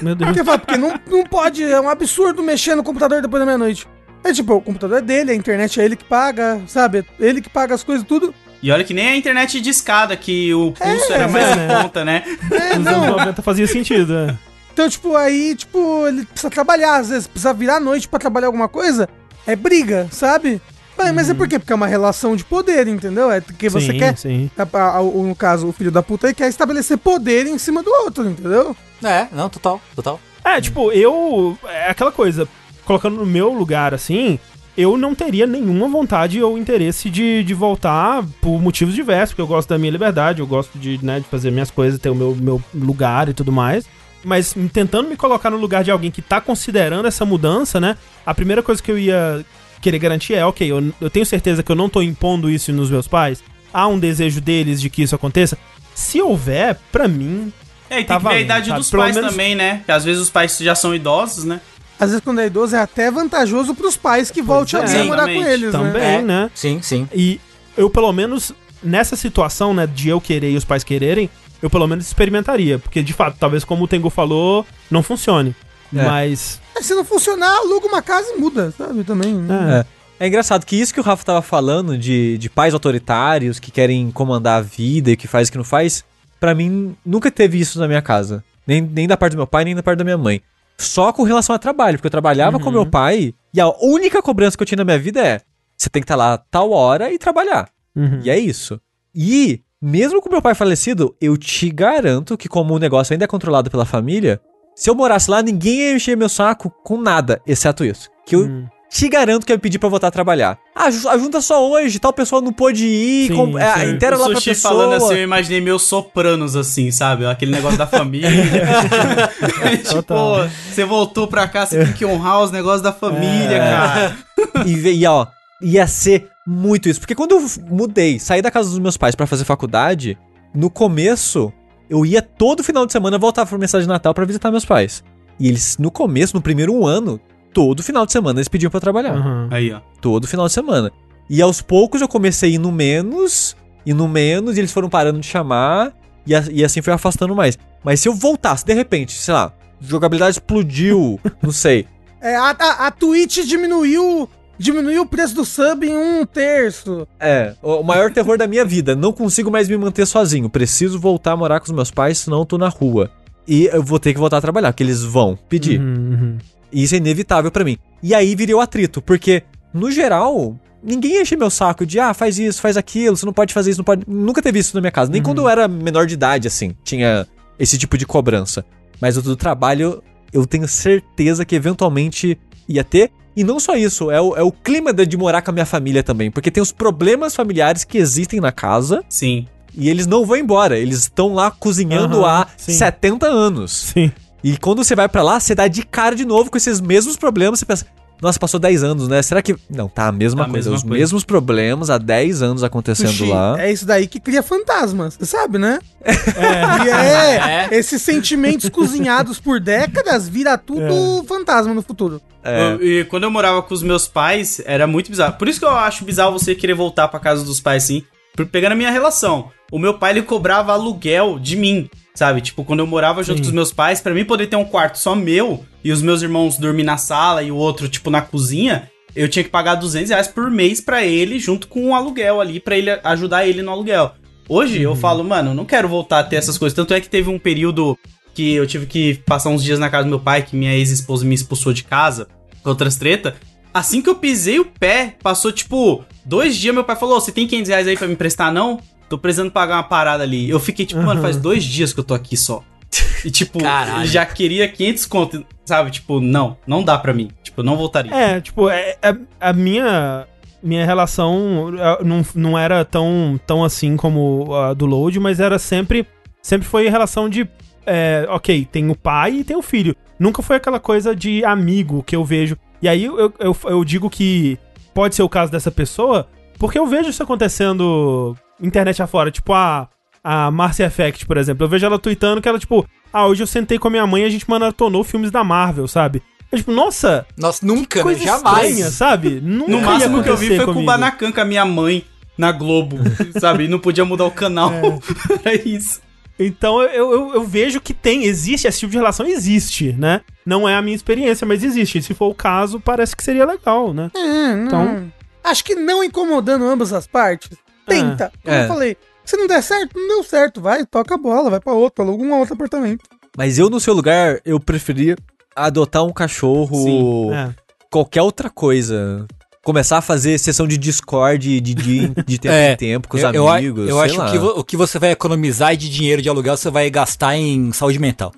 [0.00, 0.30] Meu Deus.
[0.30, 3.86] Porque, fala, porque não, não pode, é um absurdo mexer no computador depois da meia-noite.
[4.22, 7.04] É tipo, o computador é dele, a internet é ele que paga, sabe?
[7.18, 8.34] Ele que paga as coisas, tudo.
[8.62, 11.56] E olha que nem a internet de escada, que o pulso era mais é, em
[11.56, 11.82] né?
[11.82, 12.22] conta, né?
[12.50, 13.04] É, Nos não.
[13.04, 14.36] anos 90 fazia sentido, é.
[14.72, 18.46] Então, tipo, aí, tipo, ele precisa trabalhar, às vezes, precisa virar à noite pra trabalhar
[18.48, 19.08] alguma coisa,
[19.46, 20.60] é briga, sabe?
[21.04, 21.58] Mas, mas é por quê?
[21.58, 23.30] Porque é uma relação de poder, entendeu?
[23.30, 24.50] É porque você sim, quer, sim.
[24.56, 27.82] a- a- a- no caso, o filho da puta, ele quer estabelecer poder em cima
[27.82, 28.76] do outro, entendeu?
[29.02, 30.20] É, não, total, total.
[30.44, 31.56] É, tipo, eu.
[31.64, 32.46] É aquela coisa,
[32.84, 34.38] colocando no meu lugar assim,
[34.76, 39.46] eu não teria nenhuma vontade ou interesse de, de voltar por motivos diversos, porque eu
[39.46, 42.34] gosto da minha liberdade, eu gosto de, né, de fazer minhas coisas, ter o meu,
[42.34, 43.84] meu lugar e tudo mais.
[44.22, 47.96] Mas tentando me colocar no lugar de alguém que tá considerando essa mudança, né?
[48.24, 49.44] A primeira coisa que eu ia
[49.80, 52.90] querer garantir é, ok, eu, eu tenho certeza que eu não tô impondo isso nos
[52.90, 53.42] meus pais.
[53.72, 55.56] Há um desejo deles de que isso aconteça.
[55.94, 57.52] Se houver, pra mim,
[57.88, 58.78] É, e tem Tá que ver a valendo, idade sabe?
[58.80, 59.76] dos Pelo pais menos- também, né?
[59.78, 61.60] Porque às vezes os pais já são idosos, né?
[61.98, 64.80] Às vezes, quando é idoso, é até vantajoso pros pais que volte é.
[65.00, 66.14] a morar com eles, também, né?
[66.14, 66.22] É.
[66.22, 66.50] né?
[66.54, 67.06] Sim, sim.
[67.12, 67.38] E
[67.76, 71.28] eu, pelo menos, nessa situação, né, de eu querer e os pais quererem,
[71.60, 72.78] eu pelo menos experimentaria.
[72.78, 75.54] Porque, de fato, talvez como o Tengu falou, não funcione.
[75.94, 76.04] É.
[76.04, 76.60] Mas.
[76.74, 79.04] Mas Se não funcionar, aluga uma casa e muda, sabe?
[79.04, 79.34] Também.
[79.34, 79.84] né?
[79.86, 80.00] É.
[80.24, 84.10] É engraçado que isso que o Rafa tava falando de, de pais autoritários que querem
[84.10, 86.04] comandar a vida e que faz e que não faz,
[86.38, 88.44] pra mim nunca teve isso na minha casa.
[88.66, 90.42] Nem, nem da parte do meu pai, nem da parte da minha mãe.
[90.76, 94.58] Só com relação a trabalho, porque eu trabalhava com meu pai e a única cobrança
[94.58, 95.40] que eu tinha na minha vida é:
[95.76, 97.70] você tem que estar lá tal hora e trabalhar.
[97.96, 98.20] Uhum.
[98.22, 98.78] E é isso.
[99.14, 103.28] E, mesmo com meu pai falecido, eu te garanto que, como o negócio ainda é
[103.28, 104.40] controlado pela família,
[104.80, 108.08] se eu morasse lá, ninguém ia encher meu saco com nada, exceto isso.
[108.24, 108.66] Que eu Hum.
[108.88, 110.58] te garanto que eu ia pedir pra voltar a trabalhar.
[110.74, 113.90] Ah, ju- a junta só hoje, tal pessoa não pôde ir, Sim, com, é, sim.
[113.90, 114.72] inteira o lá pra pessoa.
[114.74, 117.26] falando assim, eu imaginei meus sopranos assim, sabe?
[117.26, 118.30] Aquele negócio da família.
[119.84, 120.48] tipo, Total.
[120.72, 123.58] você voltou pra cá, você tem que honrar os negócios da família, É.
[123.58, 124.16] cara.
[124.66, 125.26] e, e ó,
[125.62, 127.00] ia ser muito isso.
[127.00, 130.16] Porque quando eu mudei, saí da casa dos meus pais pra fazer faculdade,
[130.54, 131.52] no começo,
[131.90, 135.04] eu ia todo final de semana voltar pra mensagem de Natal pra visitar meus pais.
[135.38, 137.20] E eles, no começo, no primeiro ano,
[137.52, 139.14] todo final de semana eles pediam pra eu trabalhar.
[139.16, 139.48] Uhum.
[139.50, 139.80] Aí, ó.
[140.00, 140.90] Todo final de semana.
[141.28, 145.92] E aos poucos eu comecei indo menos, indo menos, e eles foram parando de chamar,
[146.26, 147.58] e, a- e assim foi afastando mais.
[147.84, 151.86] Mas se eu voltasse, de repente, sei lá, jogabilidade explodiu, não sei.
[152.20, 154.28] É, a, a, a Twitch diminuiu,
[154.60, 157.08] diminuiu o preço do sub em um terço.
[157.18, 158.94] É, o maior terror da minha vida.
[158.94, 160.50] Não consigo mais me manter sozinho.
[160.50, 163.10] Preciso voltar a morar com os meus pais, senão eu tô na rua.
[163.48, 165.80] E eu vou ter que voltar a trabalhar, que eles vão pedir.
[165.80, 166.38] Uhum, uhum.
[166.70, 167.78] E isso é inevitável pra mim.
[168.02, 169.42] E aí virei o atrito, porque,
[169.72, 173.54] no geral, ninguém enche meu saco de, ah, faz isso, faz aquilo, você não pode
[173.54, 174.04] fazer isso, não pode.
[174.06, 175.10] Nunca teve isso na minha casa.
[175.10, 177.26] Nem quando eu era menor de idade, assim, tinha
[177.58, 178.62] esse tipo de cobrança.
[179.00, 183.10] Mas o do trabalho, eu tenho certeza que eventualmente ia ter.
[183.40, 185.64] E não só isso, é o, é o clima de de morar com a minha
[185.64, 186.30] família também.
[186.30, 189.46] Porque tem os problemas familiares que existem na casa Sim.
[189.74, 190.78] e eles não vão embora.
[190.78, 192.74] Eles estão lá cozinhando Aham, há sim.
[192.74, 193.92] 70 anos.
[193.94, 194.12] Sim.
[194.44, 197.16] E quando você vai pra lá, você dá de cara de novo com esses mesmos
[197.16, 197.60] problemas.
[197.60, 197.86] Você pensa,
[198.22, 199.22] nossa, passou 10 anos, né?
[199.22, 199.56] Será que.
[199.68, 200.70] Não, tá a mesma Tá a coisa.
[200.70, 200.98] mesma os coisa.
[200.98, 203.60] mesmos problemas há 10 anos acontecendo Sushi, lá.
[203.60, 205.78] É isso daí que cria fantasmas, você sabe, né?
[206.04, 206.84] É.
[206.86, 212.20] E é, esses sentimentos cozinhados por décadas vira tudo fantasma no futuro.
[212.42, 212.72] É.
[212.72, 215.34] Eu- e quando eu morava com os meus pais, era muito bizarro.
[215.34, 218.02] Por isso que eu acho bizarro você querer voltar pra casa dos pais, assim.
[218.50, 219.50] Pegando a minha relação.
[219.70, 222.40] O meu pai, ele cobrava aluguel de mim, sabe?
[222.40, 223.42] Tipo, quando eu morava junto Sim.
[223.42, 226.22] com os meus pais, pra mim poder ter um quarto só meu e os meus
[226.22, 230.10] irmãos dormir na sala e o outro, tipo, na cozinha, eu tinha que pagar 200
[230.10, 233.70] reais por mês pra ele, junto com o aluguel ali, pra ele ajudar ele no
[233.70, 234.12] aluguel.
[234.48, 236.74] Hoje eu falo, mano, não quero voltar a ter essas coisas.
[236.74, 237.96] Tanto é que teve um período
[238.34, 241.24] que eu tive que passar uns dias na casa do meu pai, que minha ex-esposa
[241.24, 242.26] me expulsou de casa,
[242.62, 243.36] com outras treta.
[243.72, 247.30] Assim que eu pisei o pé, passou tipo dois dias, meu pai falou: "Ô, Você
[247.32, 248.80] tem 500 reais aí pra me emprestar, não?
[249.08, 250.48] Tô precisando pagar uma parada ali.
[250.48, 252.62] Eu fiquei tipo, mano, faz dois dias que eu tô aqui só.
[253.24, 254.06] E tipo, Caralho.
[254.06, 255.90] já queria 500 conto, sabe?
[255.90, 257.30] Tipo, não, não dá pra mim.
[257.42, 258.14] Tipo, não voltaria.
[258.14, 260.26] É, tipo, é, é- a minha
[260.62, 265.58] minha relação é, não, não era tão, tão assim como a do Load, mas era
[265.58, 266.06] sempre
[266.42, 267.46] sempre foi relação de
[267.86, 269.94] é, ok, tem o pai e tem o filho.
[270.18, 272.56] Nunca foi aquela coisa de amigo que eu vejo.
[272.82, 274.58] E aí eu, eu, eu digo que
[274.94, 276.26] pode ser o caso dessa pessoa,
[276.58, 279.30] porque eu vejo isso acontecendo internet afora.
[279.30, 279.88] Tipo, a,
[280.22, 281.64] a Marcia Effect, por exemplo.
[281.64, 284.22] Eu vejo ela tweetando que ela, tipo, ah, hoje eu sentei com a minha mãe
[284.22, 286.22] e a gente maratonou filmes da Marvel, sabe?
[286.50, 288.02] Eu, tipo, nossa, Nossa, nunca, né?
[288.02, 288.68] coisa Jamais.
[288.70, 289.40] estranha, sabe?
[289.42, 290.86] Nunca No máximo que eu vi foi com o comigo.
[290.86, 292.04] Banacan com a minha mãe
[292.36, 292.98] na Globo,
[293.38, 293.64] sabe?
[293.64, 294.72] E não podia mudar o canal.
[295.44, 296.00] Era isso.
[296.42, 300.22] Então eu, eu, eu vejo que tem, existe, esse tipo de relação existe, né?
[300.46, 301.98] Não é a minha experiência, mas existe.
[301.98, 304.10] E se for o caso, parece que seria legal, né?
[304.16, 304.66] É, não.
[304.66, 305.12] Então-
[305.44, 307.56] Acho que não incomodando ambas as partes.
[307.86, 308.32] Tenta.
[308.42, 308.64] Como É.
[308.64, 310.60] eu falei, se não der certo, não deu certo.
[310.60, 313.04] Vai, toca a bola, vai pra outro, aluga um outro apartamento.
[313.36, 315.16] Mas eu, no seu lugar, eu preferia
[315.56, 317.54] adotar um cachorro Sim, ou É.
[317.90, 319.26] qualquer outra coisa.
[319.62, 323.22] Começar a fazer sessão de Discord de, de, de tempo É, em tempo com os
[323.22, 323.88] eu, eu amigos.
[323.90, 324.30] Eu, sei acho lá.
[324.30, 327.98] que o que você vai economizar de dinheiro de aluguel, você vai gastar em saúde
[327.98, 328.32] mental.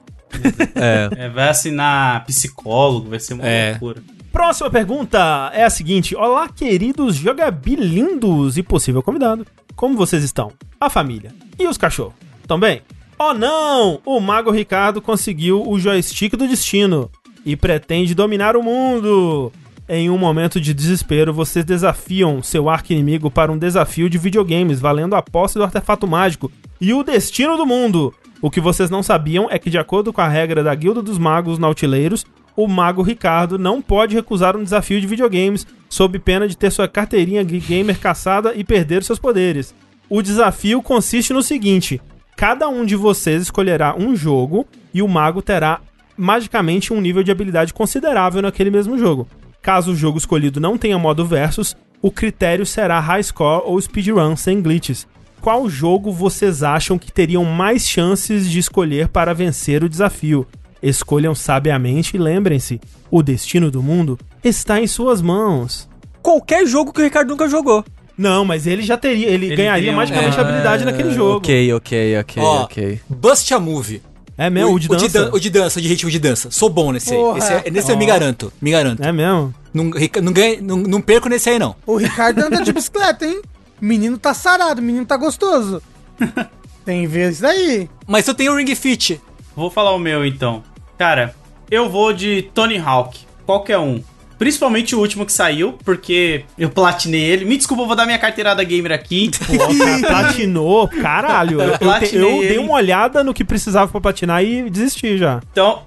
[0.75, 1.27] É.
[1.27, 3.71] É, vai assinar psicólogo, vai ser uma É.
[3.73, 4.03] loucura.
[4.33, 9.47] Próxima pergunta é a seguinte: Olá, queridos jogabilindos e possível convidado.
[9.77, 10.51] Como vocês estão?
[10.81, 12.15] A família e os cachorros?
[12.49, 12.83] Também?
[13.19, 14.01] Oh não!
[14.05, 17.09] O Mago Ricardo conseguiu o joystick do destino
[17.47, 19.53] e pretende dominar o mundo.
[19.89, 25.17] Em um momento de desespero, vocês desafiam seu arqui-inimigo para um desafio de videogames valendo
[25.17, 28.15] a posse do artefato mágico e o destino do mundo.
[28.41, 31.19] O que vocês não sabiam é que, de acordo com a regra da Guilda dos
[31.19, 32.25] Magos Nautileiros,
[32.57, 36.87] o Mago Ricardo não pode recusar um desafio de videogames sob pena de ter sua
[36.87, 39.75] carteirinha gamer caçada e perder seus poderes.
[40.09, 42.01] O desafio consiste no seguinte:
[42.37, 44.65] cada um de vocês escolherá um jogo
[44.95, 45.81] e o mago terá
[46.17, 49.27] magicamente um nível de habilidade considerável naquele mesmo jogo.
[49.63, 54.35] Caso o jogo escolhido não tenha modo versus, o critério será high score ou speedrun
[54.35, 55.07] sem glitches.
[55.41, 60.47] Qual jogo vocês acham que teriam mais chances de escolher para vencer o desafio?
[60.83, 65.89] Escolham sabiamente e lembrem-se: o destino do mundo está em suas mãos.
[66.21, 67.85] Qualquer jogo que o Ricardo nunca jogou.
[68.19, 70.41] Não, mas ele já teria, ele, Ele ganharia teria magicamente é.
[70.41, 71.37] habilidade naquele jogo.
[71.37, 73.01] Ok, ok, ok, Ó, ok.
[73.09, 74.03] Bust a Movie.
[74.37, 75.09] É mesmo, o, de dança.
[75.09, 76.51] dan- o de dança, o de ritmo de dança.
[76.51, 77.19] Sou bom nesse aí.
[77.21, 77.39] Porra.
[77.39, 78.53] Esse, é- nesse eu me garanto.
[78.61, 79.03] Me garanto.
[79.03, 79.55] É mesmo?
[79.75, 79.85] Não,
[80.23, 81.77] não, ganho- não, não perco nesse aí, não.
[81.87, 83.41] O Ricardo anda de bicicleta, hein?
[83.81, 85.83] O menino tá sarado, o menino tá gostoso.
[86.85, 87.89] Tem vezes daí.
[88.07, 89.21] Mas eu tenho o Ring Fit.
[89.55, 90.63] Vou falar o meu então.
[90.99, 91.35] Cara,
[91.71, 93.21] eu vou de Tony Hawk.
[93.47, 94.03] Qualquer um.
[94.43, 97.45] Principalmente o último que saiu, porque eu platinei ele.
[97.45, 99.31] Me desculpa, eu vou dar minha carteirada gamer aqui.
[99.47, 101.63] Pô, cara, platinou, caralho.
[101.63, 105.41] Eu, eu, eu dei uma olhada no que precisava pra platinar e desisti já.
[105.53, 105.85] Então,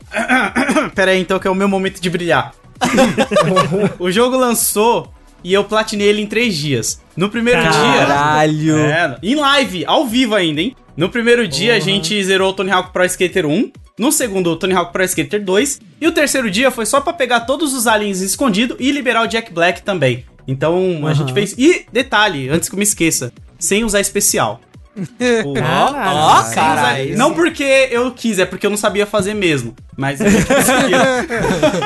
[0.95, 2.53] pera aí, então que é o meu momento de brilhar.
[3.99, 5.11] o jogo lançou
[5.43, 7.01] e eu platinei ele em três dias.
[7.13, 8.77] No primeiro dia, Caralho.
[8.77, 10.73] É, em live, ao vivo ainda, hein?
[10.95, 13.69] No primeiro dia a gente zerou o Tony Hawk Pro Skater 1.
[13.97, 15.79] No segundo, o Tony Hawk Pro Skater 2.
[16.01, 19.27] E o terceiro dia foi só pra pegar todos os aliens escondidos e liberar o
[19.27, 20.25] Jack Black também.
[20.47, 21.55] Então a gente fez.
[21.57, 24.59] E detalhe, antes que eu me esqueça, sem usar especial.
[25.55, 26.17] Caralho.
[26.17, 26.81] Ó, sem cara.
[27.03, 29.73] usar- Não porque eu quis, é porque eu não sabia fazer mesmo.
[29.97, 30.97] Mas a gente conseguiu.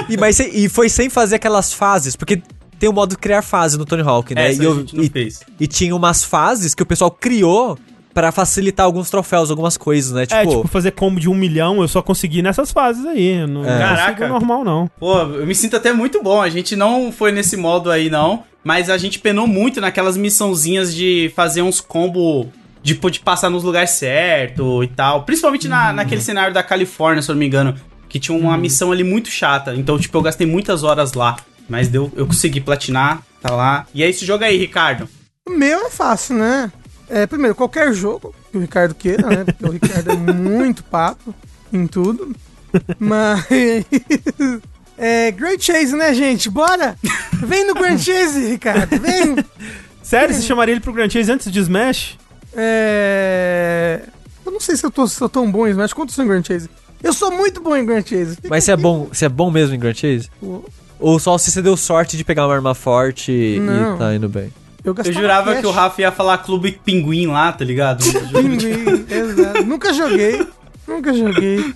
[0.09, 2.41] E, mas, e foi sem fazer aquelas fases, porque
[2.79, 4.49] tem o modo criar fase no Tony Hawk, né?
[4.51, 5.41] Essa e, a eu- e- fez.
[5.59, 7.77] e tinha umas fases que o pessoal criou
[8.19, 10.23] pra facilitar alguns troféus, algumas coisas, né?
[10.23, 13.37] é, tipo, fazer combo de um milhão eu só consegui nessas fases aí.
[13.37, 13.79] eu Não, É.
[13.79, 14.27] Caraca.
[14.27, 14.91] normal, não.
[14.99, 16.41] Pô, eu me sinto até muito bom.
[16.41, 18.43] A gente não foi nesse modo aí, não.
[18.61, 22.49] Mas a gente penou muito naquelas missãozinhas de fazer uns combo
[22.83, 25.23] de, de passar nos lugares certos e tal.
[25.23, 27.73] Principalmente na, naquele cenário da Califórnia, se eu não me engano.
[28.09, 29.73] Que tinha uma missão ali muito chata.
[29.75, 31.37] Então, tipo, eu gastei muitas horas lá.
[31.69, 33.85] Mas deu, eu consegui platinar, tá lá.
[33.93, 35.07] E é esse jogo aí, Ricardo.
[35.47, 36.69] O meu é fácil, né?
[37.09, 39.43] É, primeiro, qualquer jogo que o Ricardo queira, né?
[39.43, 41.33] Porque o Ricardo é muito papo
[41.73, 42.35] em tudo.
[42.99, 43.45] Mas.
[45.01, 46.49] É, Grand Chase, né, gente?
[46.49, 46.97] Bora!
[47.45, 49.37] Vem no Grand Chase, Ricardo, vem!
[50.03, 52.17] Sério, você chamaria ele pro Grand Chase antes de Smash?
[52.53, 54.01] É.
[54.45, 56.15] Eu não sei se eu tô, se eu tô tão bom em Smash quanto eu
[56.15, 56.69] sou em Grand Chase.
[57.01, 58.35] Eu sou muito bom em Grand Chase.
[58.35, 60.29] Fica Mas você é bom, você é bom mesmo em Grand Chase?
[60.99, 63.97] Ou só se você deu sorte de pegar uma arma forte e Não.
[63.97, 64.51] tá indo bem?
[64.83, 65.61] Eu, Eu jurava cash.
[65.61, 68.03] que o Rafa ia falar Clube Pinguim lá, tá ligado?
[68.31, 69.63] Pinguim, exato.
[69.65, 70.45] Nunca joguei.
[70.87, 71.73] Nunca joguei.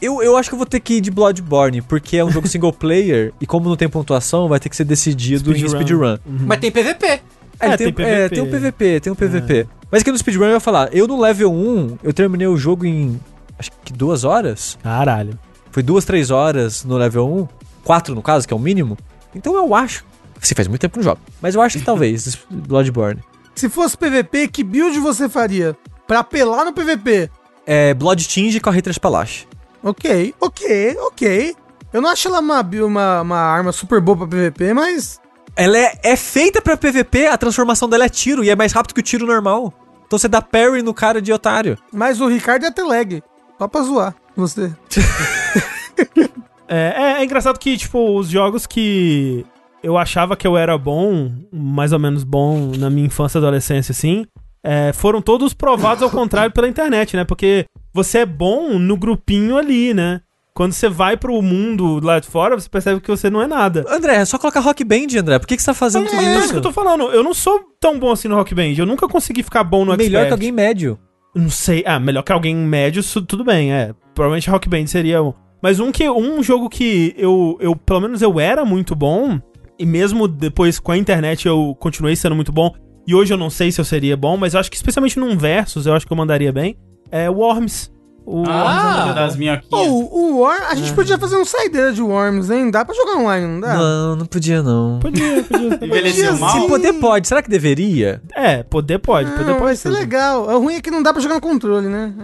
[0.00, 2.48] Eu, eu acho que eu vou ter que ir de Bloodborne, porque é um jogo
[2.48, 6.16] single player e como não tem pontuação, vai ter que ser decidido em Speedrun.
[6.16, 6.18] speedrun.
[6.46, 7.06] Mas tem PVP.
[7.06, 7.20] É,
[7.60, 8.34] É, tem, tem é, PVP.
[8.34, 9.68] tem um PVP, tem um PVP.
[9.90, 12.84] Mas aqui no speedrun eu ia falar, eu no level 1, eu terminei o jogo
[12.84, 13.20] em
[13.56, 14.76] acho que duas horas.
[14.82, 15.38] Caralho.
[15.70, 17.48] Foi duas, três horas no level 1.
[17.84, 18.98] Quatro, no caso, que é o mínimo.
[19.34, 20.04] Então eu acho.
[20.42, 21.20] Assim, faz muito tempo que não jogo.
[21.40, 23.22] Mas eu acho que talvez Bloodborne.
[23.54, 25.76] Se fosse PVP, que build você faria?
[26.06, 27.30] Pra apelar no PVP?
[27.64, 29.46] É Blood Tinge com a Hitler Palache.
[29.82, 31.56] Ok, ok, ok.
[31.92, 35.20] Eu não acho ela uma, uma, uma arma super boa pra PVP, mas.
[35.54, 38.94] Ela é, é feita pra PVP, a transformação dela é tiro e é mais rápido
[38.94, 39.72] que o tiro normal.
[40.06, 41.78] Então você dá parry no cara de otário.
[41.92, 43.22] Mas o Ricardo é até lag.
[43.58, 44.72] Só pra zoar você.
[46.74, 49.44] É, é, é engraçado que, tipo, os jogos que
[49.82, 53.92] eu achava que eu era bom, mais ou menos bom na minha infância e adolescência,
[53.92, 54.24] assim,
[54.62, 57.24] é, foram todos provados ao contrário pela internet, né?
[57.24, 60.20] Porque você é bom no grupinho ali, né?
[60.54, 63.86] Quando você vai pro mundo lá de fora, você percebe que você não é nada.
[63.88, 65.38] André, é só colocar Rock Band, André.
[65.38, 66.52] Por que, que você tá fazendo tudo É isso isso?
[66.52, 67.04] que eu tô falando.
[67.04, 68.74] Eu não sou tão bom assim no Rock Band.
[68.76, 70.26] Eu nunca consegui ficar bom no Melhor Expert.
[70.26, 70.98] que alguém médio.
[71.34, 71.82] Não sei.
[71.86, 73.94] Ah, melhor que alguém médio, tudo bem, é.
[74.14, 75.32] Provavelmente Rock Band seria um.
[75.62, 79.40] Mas um que um jogo que eu, eu pelo menos eu era muito bom
[79.82, 82.72] e mesmo depois com a internet eu continuei sendo muito bom.
[83.06, 85.36] E hoje eu não sei se eu seria bom, mas eu acho que especialmente num
[85.36, 86.76] versus eu acho que eu mandaria bem.
[87.10, 87.90] É Worms.
[88.24, 89.66] O Ah, Worms é das minhoquinhas.
[89.68, 92.70] Pô, o, o Worm, a gente podia fazer um saideira de Worms, hein?
[92.70, 93.74] Dá pra jogar online, não dá?
[93.74, 95.00] Não, não podia não.
[95.00, 95.74] Podia, podia.
[95.84, 96.60] Envelheceu Podia mal?
[96.60, 98.22] Se poder pode, será que deveria?
[98.32, 99.78] É, poder pode, poder Não, vai pode.
[99.78, 99.98] ser tudo.
[99.98, 100.44] legal.
[100.46, 102.14] O ruim é que não dá pra jogar no controle, né?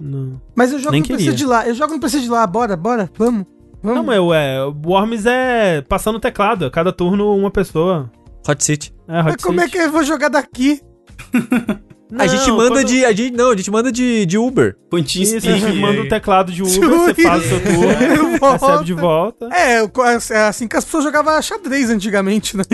[0.00, 0.40] Não.
[0.56, 1.34] Mas eu jogo Nem no PC queria.
[1.36, 1.68] de lá.
[1.68, 2.46] Eu jogo no PC de lá.
[2.46, 3.10] Bora, bora.
[3.18, 3.44] Vamos.
[3.82, 3.96] Vamos.
[3.98, 8.10] Não, mas é, o Worms é passando o teclado, cada turno uma pessoa.
[8.48, 8.94] Hot City.
[9.08, 10.80] É, Hot Mas como é que eu vou jogar daqui?
[12.18, 13.04] a gente Não, manda quando- de.
[13.04, 14.76] A gente, não, a gente manda de, de Uber.
[14.90, 16.74] Pontinho Isso, a gente manda o teclado de Uber,
[17.14, 18.66] você faz o seu turno, Volta.
[18.66, 19.48] recebe de volta.
[19.52, 19.90] É, eu-
[20.30, 22.64] é assim que as pessoas jogavam xadrez antigamente, né?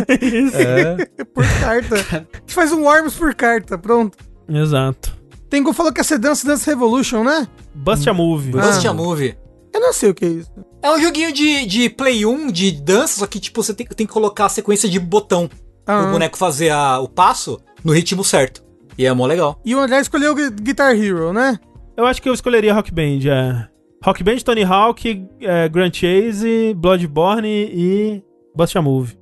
[0.55, 1.25] É.
[1.25, 1.95] por carta.
[1.97, 4.17] A gente faz um Worms por carta, pronto.
[4.49, 5.17] Exato.
[5.51, 7.47] Tengu falou que ia ser Dance Dance Revolution, né?
[7.75, 8.51] Bust a Move.
[8.51, 8.91] Bust Ah.
[8.91, 9.35] a Move.
[9.73, 10.51] Eu não sei o que é isso.
[10.83, 14.07] É um joguinho de, de Play 1, de dança, só que tipo, você tem, tem
[14.07, 15.49] que colocar a sequência de botão
[15.87, 16.03] Ah.
[16.03, 18.63] pro boneco fazer a- o passo no ritmo certo.
[18.97, 19.61] E é mó legal.
[19.65, 21.59] E o André escolheu o Gui- Guitar Hero, né?
[21.97, 23.67] Eu acho que eu escolheria Rock Band, é.
[24.05, 28.23] Rock Band, Tony Hawk, é, Grand Chase, Bloodborne e
[28.55, 29.19] Bust a Move.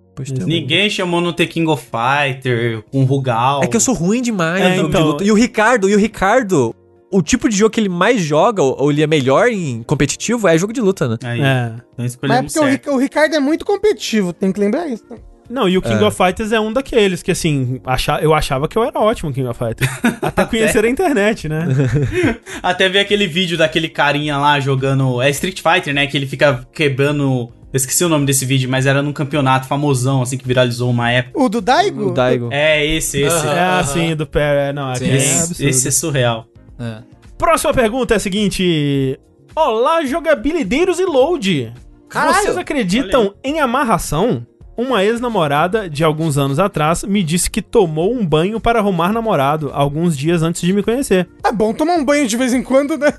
[0.47, 3.63] Ninguém chamou no The King of Fighter, com Rugal.
[3.63, 5.25] É que eu sou ruim demais É, então- luta.
[5.25, 6.75] E o Ricardo, e o Ricardo,
[7.13, 10.57] o tipo de jogo que ele mais joga, ou ele é melhor em competitivo, é
[10.59, 11.17] jogo de luta, né?
[11.25, 11.73] Aí, É.
[11.99, 12.91] então Mas é porque o, certo.
[12.91, 15.05] Ri- o Ricardo é muito competitivo, tem que lembrar isso.
[15.49, 16.07] Não, e o King É.
[16.09, 19.35] of Fighters é um daqueles que, assim, acha, eu achava que eu era ótimo no
[19.35, 19.89] King of Fighters.
[20.21, 21.69] Até conhecer a internet, né?
[22.61, 25.23] Até ver aquele vídeo daquele carinha lá jogando.
[25.23, 26.07] É Street Fighter, né?
[26.09, 27.49] Que ele fica quebrando.
[27.73, 31.13] Eu esqueci o nome desse vídeo, mas era num campeonato famosão, assim, que viralizou uma
[31.13, 31.39] época.
[31.41, 32.09] O do Daigo?
[32.09, 32.49] O Daigo.
[32.51, 33.37] É esse, esse.
[33.47, 33.53] Aham.
[33.55, 34.71] É assim, do pé.
[34.71, 35.69] é, Não, é Esse, absurdo.
[35.69, 36.47] esse é surreal.
[36.79, 37.03] É.
[37.39, 39.19] Próxima pergunta é a seguinte:
[39.55, 41.73] Olá, jogabilideiros e load!
[42.09, 42.37] Caralho!
[42.37, 44.47] Vocês acreditam em amarração?
[44.77, 49.71] Uma ex-namorada de alguns anos atrás me disse que tomou um banho para arrumar namorado
[49.73, 51.27] alguns dias antes de me conhecer.
[51.43, 53.15] É bom tomar um banho de vez em quando, né?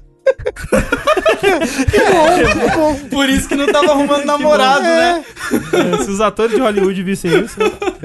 [1.39, 3.09] que bom, que bom.
[3.09, 5.23] Por isso que não tava arrumando namorado, né?
[5.73, 6.03] É.
[6.03, 7.57] Se os atores de Hollywood vissem isso.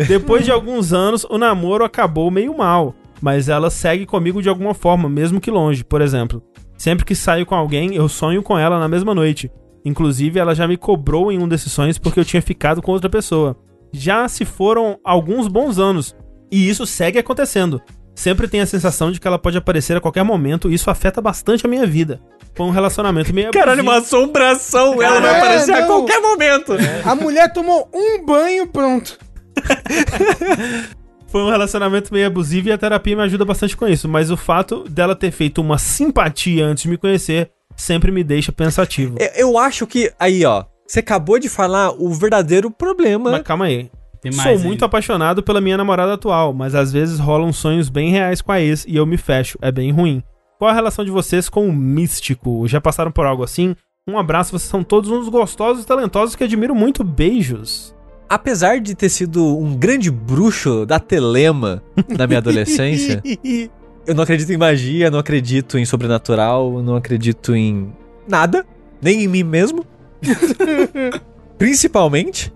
[0.09, 2.95] Depois de alguns anos, o namoro acabou meio mal.
[3.23, 5.85] Mas ela segue comigo de alguma forma, mesmo que longe.
[5.85, 6.43] Por exemplo,
[6.77, 9.51] sempre que saio com alguém, eu sonho com ela na mesma noite.
[9.85, 13.09] Inclusive, ela já me cobrou em um desses sonhos porque eu tinha ficado com outra
[13.09, 13.57] pessoa.
[13.93, 16.17] Já se foram alguns bons anos.
[16.51, 17.81] E isso segue acontecendo.
[18.15, 21.21] sempre tenho a sensação de que ela pode aparecer a qualquer momento e isso afeta
[21.23, 22.21] bastante a minha vida.
[22.55, 23.91] Foi um relacionamento meio Caralho, abusivo.
[23.91, 25.03] uma assombração.
[25.03, 25.87] Ela vai É, aparecer a não.
[25.87, 26.73] qualquer momento.
[27.05, 29.19] A mulher tomou um banho, pronto.
[31.33, 34.07] Foi um relacionamento meio abusivo e a terapia me ajuda bastante com isso.
[34.07, 38.53] Mas o fato dela ter feito uma simpatia antes de me conhecer sempre me deixa
[38.53, 39.17] pensativo.
[39.19, 40.13] Eu, eu acho que.
[40.21, 40.65] Aí, ó.
[40.87, 43.31] Você acabou de falar o verdadeiro problema.
[43.31, 43.91] Mas calma aí.
[44.21, 48.43] Tem Sou muito apaixonado pela minha namorada atual, mas às vezes rolam sonhos bem reais
[48.43, 49.59] com a ex e eu me fecho.
[49.63, 50.23] É bem ruim.
[50.59, 52.69] Qual a relação de vocês com o místico?
[52.69, 53.75] Já passaram por algo assim?
[54.07, 57.03] Um abraço, vocês são todos uns gostosos e talentosos que admiro muito.
[57.03, 57.95] Beijos.
[58.35, 63.23] Apesar de ter sido um grande bruxo da telema na minha adolescência,
[64.07, 67.93] eu não acredito em magia, não acredito em sobrenatural, não acredito em
[68.27, 68.65] nada,
[69.03, 69.85] nem em mim mesmo.
[71.59, 72.51] Principalmente.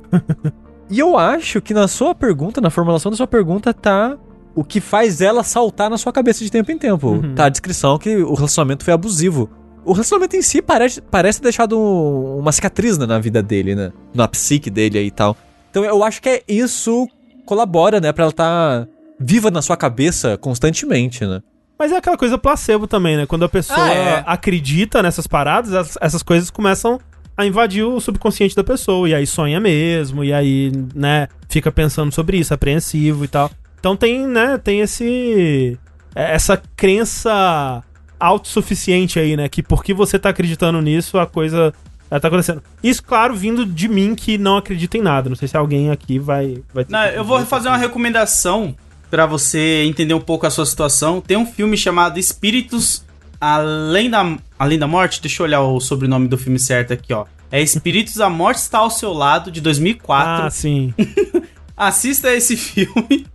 [0.89, 4.17] E eu acho que na sua pergunta, na formulação da sua pergunta, tá
[4.55, 7.09] o que faz ela saltar na sua cabeça de tempo em tempo.
[7.09, 7.35] Uhum.
[7.35, 9.51] Tá a descrição que o relacionamento foi abusivo.
[9.85, 13.75] O relacionamento em si parece, parece ter deixado um- uma cicatriz né, na vida dele,
[13.75, 13.93] né?
[14.15, 15.37] Na psique dele aí e tal.
[15.71, 17.09] Então eu acho que é isso
[17.45, 18.13] colabora, né?
[18.13, 18.87] Pra ela tá
[19.19, 21.41] viva na sua cabeça constantemente, né?
[21.79, 23.27] Mas é aquela coisa placebo também, né?
[23.27, 24.25] Quando a pessoa Ah, é.
[24.27, 26.99] acredita nessas paradas, as- essas coisas começam
[27.37, 29.07] a invadir o subconsciente da pessoa.
[29.09, 33.51] E aí sonha mesmo, e aí, né, fica pensando sobre isso, apreensivo e tal.
[33.79, 35.79] Então tem, né, tem esse.
[36.15, 37.83] é- Essa crença
[38.19, 39.49] autossuficiente aí, né?
[39.49, 41.73] Que porque você tá acreditando nisso, a coisa
[42.11, 42.63] ela tá acontecendo.
[42.83, 45.29] Isso, claro, vindo de mim que não acredita em nada.
[45.29, 46.63] Não sei se alguém aqui vai.
[46.73, 48.75] vai Não, eu vou fazer uma recomendação
[49.11, 51.21] pra você entender um pouco a sua situação.
[51.21, 53.05] Tem um filme chamado Espíritos
[53.41, 55.21] Além da, Além da Morte.
[55.21, 57.27] Deixa eu olhar o sobrenome do filme certo aqui, ó.
[57.51, 60.47] É Espíritos, a Morte está ao seu lado, de 2004.
[60.47, 60.93] Ah, sim.
[61.77, 63.27] Assista esse filme.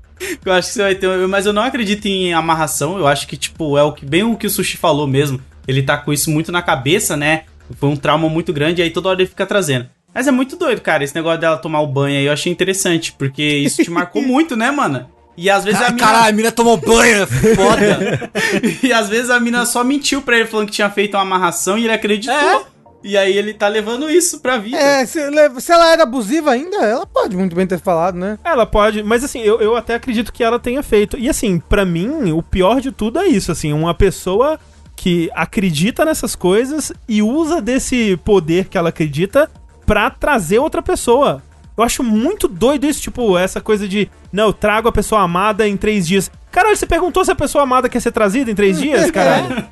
[0.41, 1.27] que Eu acho que você vai ter.
[1.27, 2.97] Mas eu não acredito em amarração.
[2.97, 5.39] Eu acho que, tipo, é o que bem o que o Sushi falou mesmo.
[5.67, 7.43] Ele tá com isso muito na cabeça, né?
[7.77, 9.87] Foi um trauma muito grande, aí toda hora ele fica trazendo.
[10.13, 13.13] Mas é muito doido, cara, esse negócio dela tomar o banho aí, eu achei interessante,
[13.13, 15.07] porque isso te marcou muito, né, mano?
[15.37, 15.97] E às vezes a mina.
[15.97, 18.31] caralho, a mina tomou banho, é foda.
[18.83, 21.77] e às vezes a mina só mentiu pra ele falando que tinha feito uma amarração
[21.77, 22.35] e ele acreditou.
[22.35, 22.71] É.
[23.03, 24.77] E aí ele tá levando isso pra vida.
[24.77, 25.19] É, se,
[25.59, 28.37] se ela era abusiva ainda, ela pode muito bem ter falado, né?
[28.43, 31.17] Ela pode, mas assim, eu, eu até acredito que ela tenha feito.
[31.17, 34.59] E assim, pra mim, o pior de tudo é isso, assim, uma pessoa
[35.01, 39.49] que acredita nessas coisas e usa desse poder que ela acredita
[39.83, 41.41] pra trazer outra pessoa.
[41.75, 45.67] Eu acho muito doido isso, tipo, essa coisa de, não, eu trago a pessoa amada
[45.67, 46.29] em três dias.
[46.51, 49.65] Caralho, você perguntou se a pessoa amada quer ser trazida em três dias, caralho?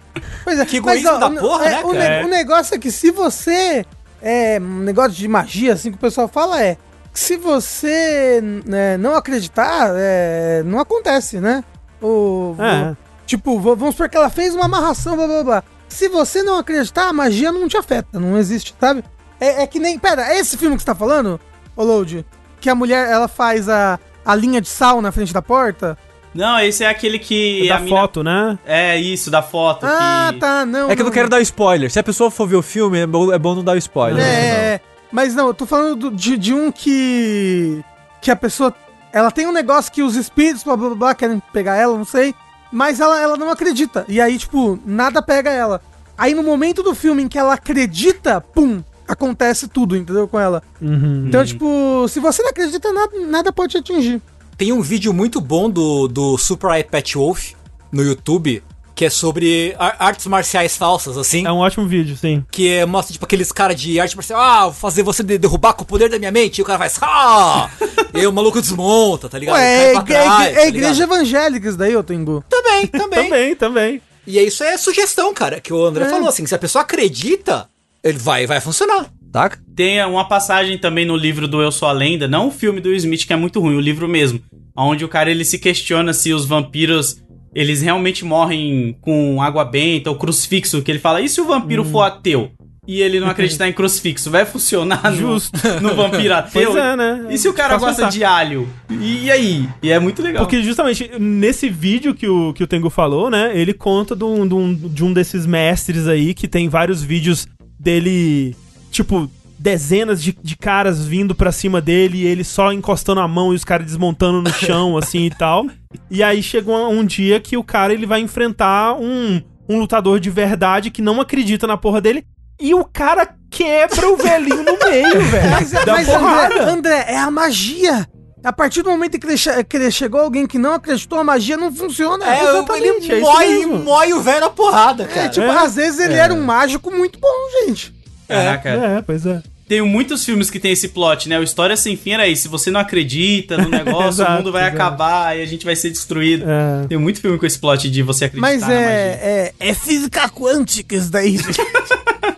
[0.44, 2.10] Pois é, Que egoísmo da porra, é, né, o, cara?
[2.22, 3.86] ne- o negócio é que se você.
[4.24, 6.76] É, um negócio de magia, assim, que o pessoal fala é.
[7.14, 11.64] que Se você né, não acreditar, é, não acontece, né?
[12.02, 12.92] O, É.
[12.94, 12.98] o-
[13.30, 15.64] tipo, vamos supor que ela fez uma amarração, blá blá blá.
[15.88, 19.04] Se você não acreditar, a magia não te afeta, não existe, sabe?
[19.40, 19.98] É, é que nem.
[20.00, 21.40] Pera, é esse filme que você tá falando,
[21.76, 22.26] ô Load?
[22.60, 25.98] Que a mulher ela faz a, a linha de sal na frente da porta?
[26.34, 27.68] Não, esse é aquele que.
[27.68, 28.60] da a mina- foto, né?
[28.66, 29.86] É isso, da foto.
[29.86, 30.40] Ah, que...
[30.40, 30.92] tá, não.
[30.92, 31.90] É que eu não quero dar spoiler.
[31.92, 34.24] Se a pessoa for ver o filme, é bom, é bom não dar spoiler.
[34.24, 37.84] É, é, mas não, eu tô falando do- de, de um que.
[38.22, 38.74] Que a pessoa.
[39.12, 42.06] Ela tem um negócio que os espíritos, blá blá blá, blá, querem pegar ela, não
[42.06, 42.36] sei.
[42.72, 44.06] Mas ela, ela não acredita.
[44.08, 45.82] E aí, tipo, nada pega ela.
[46.18, 50.28] Aí no momento do filme em que ela acredita, pum, acontece tudo, entendeu?
[50.28, 50.62] Com ela.
[50.82, 51.26] Uhum.
[51.28, 54.22] Então, tipo, se você não acredita, nada, nada pode te atingir.
[54.58, 57.54] Tem um vídeo muito bom do, do Super Eye Pet Wolf
[57.92, 58.62] no YouTube,
[59.00, 61.48] que é sobre ar- artes marciais falsas, assim.
[61.48, 62.44] É um ótimo vídeo, sim.
[62.52, 65.72] Que é, mostra, tipo, aqueles caras de arte marcial, ah, vou fazer você de- derrubar
[65.72, 67.70] com o poder da minha mente, e o cara faz, ah!
[68.14, 69.56] e aí o maluco desmonta, tá ligado?
[69.56, 71.14] Ué, é, trás, é tá igreja ligado?
[71.14, 72.44] evangélica isso daí, ô Tengu.
[72.50, 73.24] Também, também.
[73.30, 74.02] Também, também.
[74.28, 76.10] E é isso é sugestão, cara, que o André É.
[76.10, 77.70] falou, assim, se a pessoa acredita,
[78.04, 79.06] ele vai, vai funcionar.
[79.32, 79.50] Tá?
[79.78, 82.94] Tem uma passagem também no livro do Eu Sou a Lenda, não o filme do
[82.96, 84.42] Smith, que é muito ruim, o livro mesmo.
[84.76, 87.22] Onde o cara ele se questiona se os vampiros
[87.54, 91.84] eles realmente morrem com água benta ou crucifixo, que ele fala, e se o vampiro
[91.84, 91.92] Hum.
[91.92, 92.52] for ateu?
[92.88, 95.60] E ele não acreditar em crucifixo, vai funcionar no, Justo.
[95.82, 96.72] no vampiro ateu?
[96.72, 97.28] Pois é, né?
[97.30, 98.10] E se o cara gosta pensar.
[98.10, 98.68] de alho?
[98.90, 99.70] E, e aí?
[99.84, 100.44] E é muito legal.
[100.44, 103.52] Porque justamente nesse vídeo que o, que o Tengu falou, né?
[103.54, 107.48] Ele conta de um, de, um, de um desses mestres aí que tem vários vídeos
[107.80, 108.56] dele,
[108.92, 109.30] tipo,
[109.60, 113.56] dezenas de, de caras vindo pra cima dele e ele só encostando a mão e
[113.56, 115.68] os caras desmontando no chão, assim e tal.
[116.12, 120.30] E aí chegou um dia que o cara ele vai enfrentar um, um lutador de
[120.30, 122.24] verdade que não acredita na porra dele.
[122.62, 125.50] E o cara quebra o velhinho no meio, velho.
[125.50, 126.54] Mas, Dá mas porrada.
[126.56, 128.08] André, André, é a magia.
[128.44, 131.24] A partir do momento que ele, che- que ele chegou alguém que não acreditou, a
[131.24, 132.24] magia não funciona.
[132.24, 135.30] É, exatamente, ele é mói, mói o velho na porrada, É, cara.
[135.30, 135.58] tipo, É.
[135.58, 137.94] às vezes ele era um mágico muito bom, gente.
[138.28, 138.70] Caraca.
[138.70, 139.42] É, pois é.
[139.70, 141.38] Tem muitos filmes que tem esse plot, né?
[141.40, 142.42] O História Sem Fim era isso.
[142.42, 144.76] Se você não acredita no negócio, o Exato, mundo vai exato.
[144.76, 146.44] acabar e a gente vai ser destruído.
[146.50, 146.88] É.
[146.88, 148.82] Tem muito filme com esse plot de você acreditar Mas na magia.
[148.82, 151.38] é, é, é física quântica isso daí.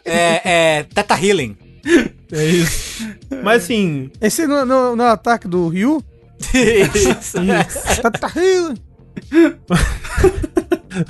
[0.03, 0.41] É,
[0.79, 1.55] é Teta Healing.
[2.34, 3.07] É isso.
[3.43, 6.01] Mas assim, Esse no, no, no ataque do Ryu.
[8.01, 8.32] Tá, tá,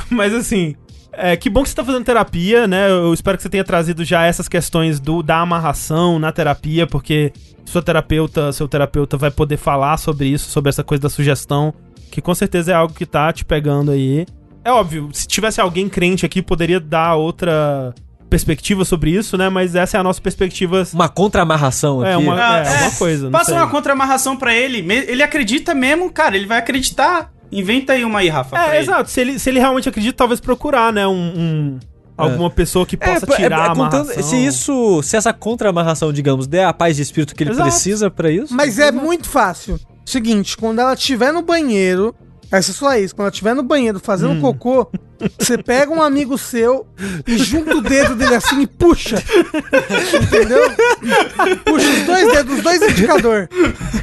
[0.09, 0.76] Mas assim,
[1.14, 2.89] é, que bom que você tá fazendo terapia, né?
[2.89, 7.34] Eu espero que você tenha trazido já essas questões do, da amarração na terapia, porque
[7.66, 11.74] sua terapeuta, seu terapeuta vai poder falar sobre isso, sobre essa coisa da sugestão,
[12.09, 14.26] que com certeza é algo que tá te pegando aí.
[14.64, 17.93] É óbvio, se tivesse alguém crente aqui, poderia dar outra
[18.30, 19.49] perspectiva sobre isso, né?
[19.49, 20.88] Mas essa é a nossa perspectiva.
[20.93, 22.12] Uma contra-amarração aqui.
[22.12, 22.82] É, uma, Ah, é, é.
[22.84, 23.30] uma coisa.
[23.30, 23.55] Passa sei.
[23.55, 24.78] uma contra-amarração pra ele.
[24.93, 26.38] Ele acredita mesmo, cara.
[26.38, 27.30] Ele vai acreditar.
[27.52, 28.58] Inventa aí uma aí, Rafa.
[28.58, 29.10] É, exato.
[29.10, 31.06] Se ele, se ele realmente acredita, talvez procurar, né?
[31.08, 31.80] Um, um-
[32.18, 34.06] alguma pessoa que possa É, tirar é, é, a amarração.
[34.06, 37.70] contando, se isso, se essa contra-amarração, digamos, der a paz de espírito que ele Exato.
[37.70, 38.54] precisa pra isso.
[38.54, 39.80] Mas é muito fácil.
[40.06, 42.14] Seguinte, quando ela estiver no banheiro,
[42.52, 44.41] essa é sua ex, quando ela estiver no banheiro fazendo Hum.
[44.41, 44.91] cocô,
[45.39, 46.86] você pega um amigo seu
[47.28, 49.16] e junta o dedo dele assim e puxa.
[50.22, 50.70] Entendeu?
[51.66, 53.47] Puxa os dois dedos, os dois indicadores.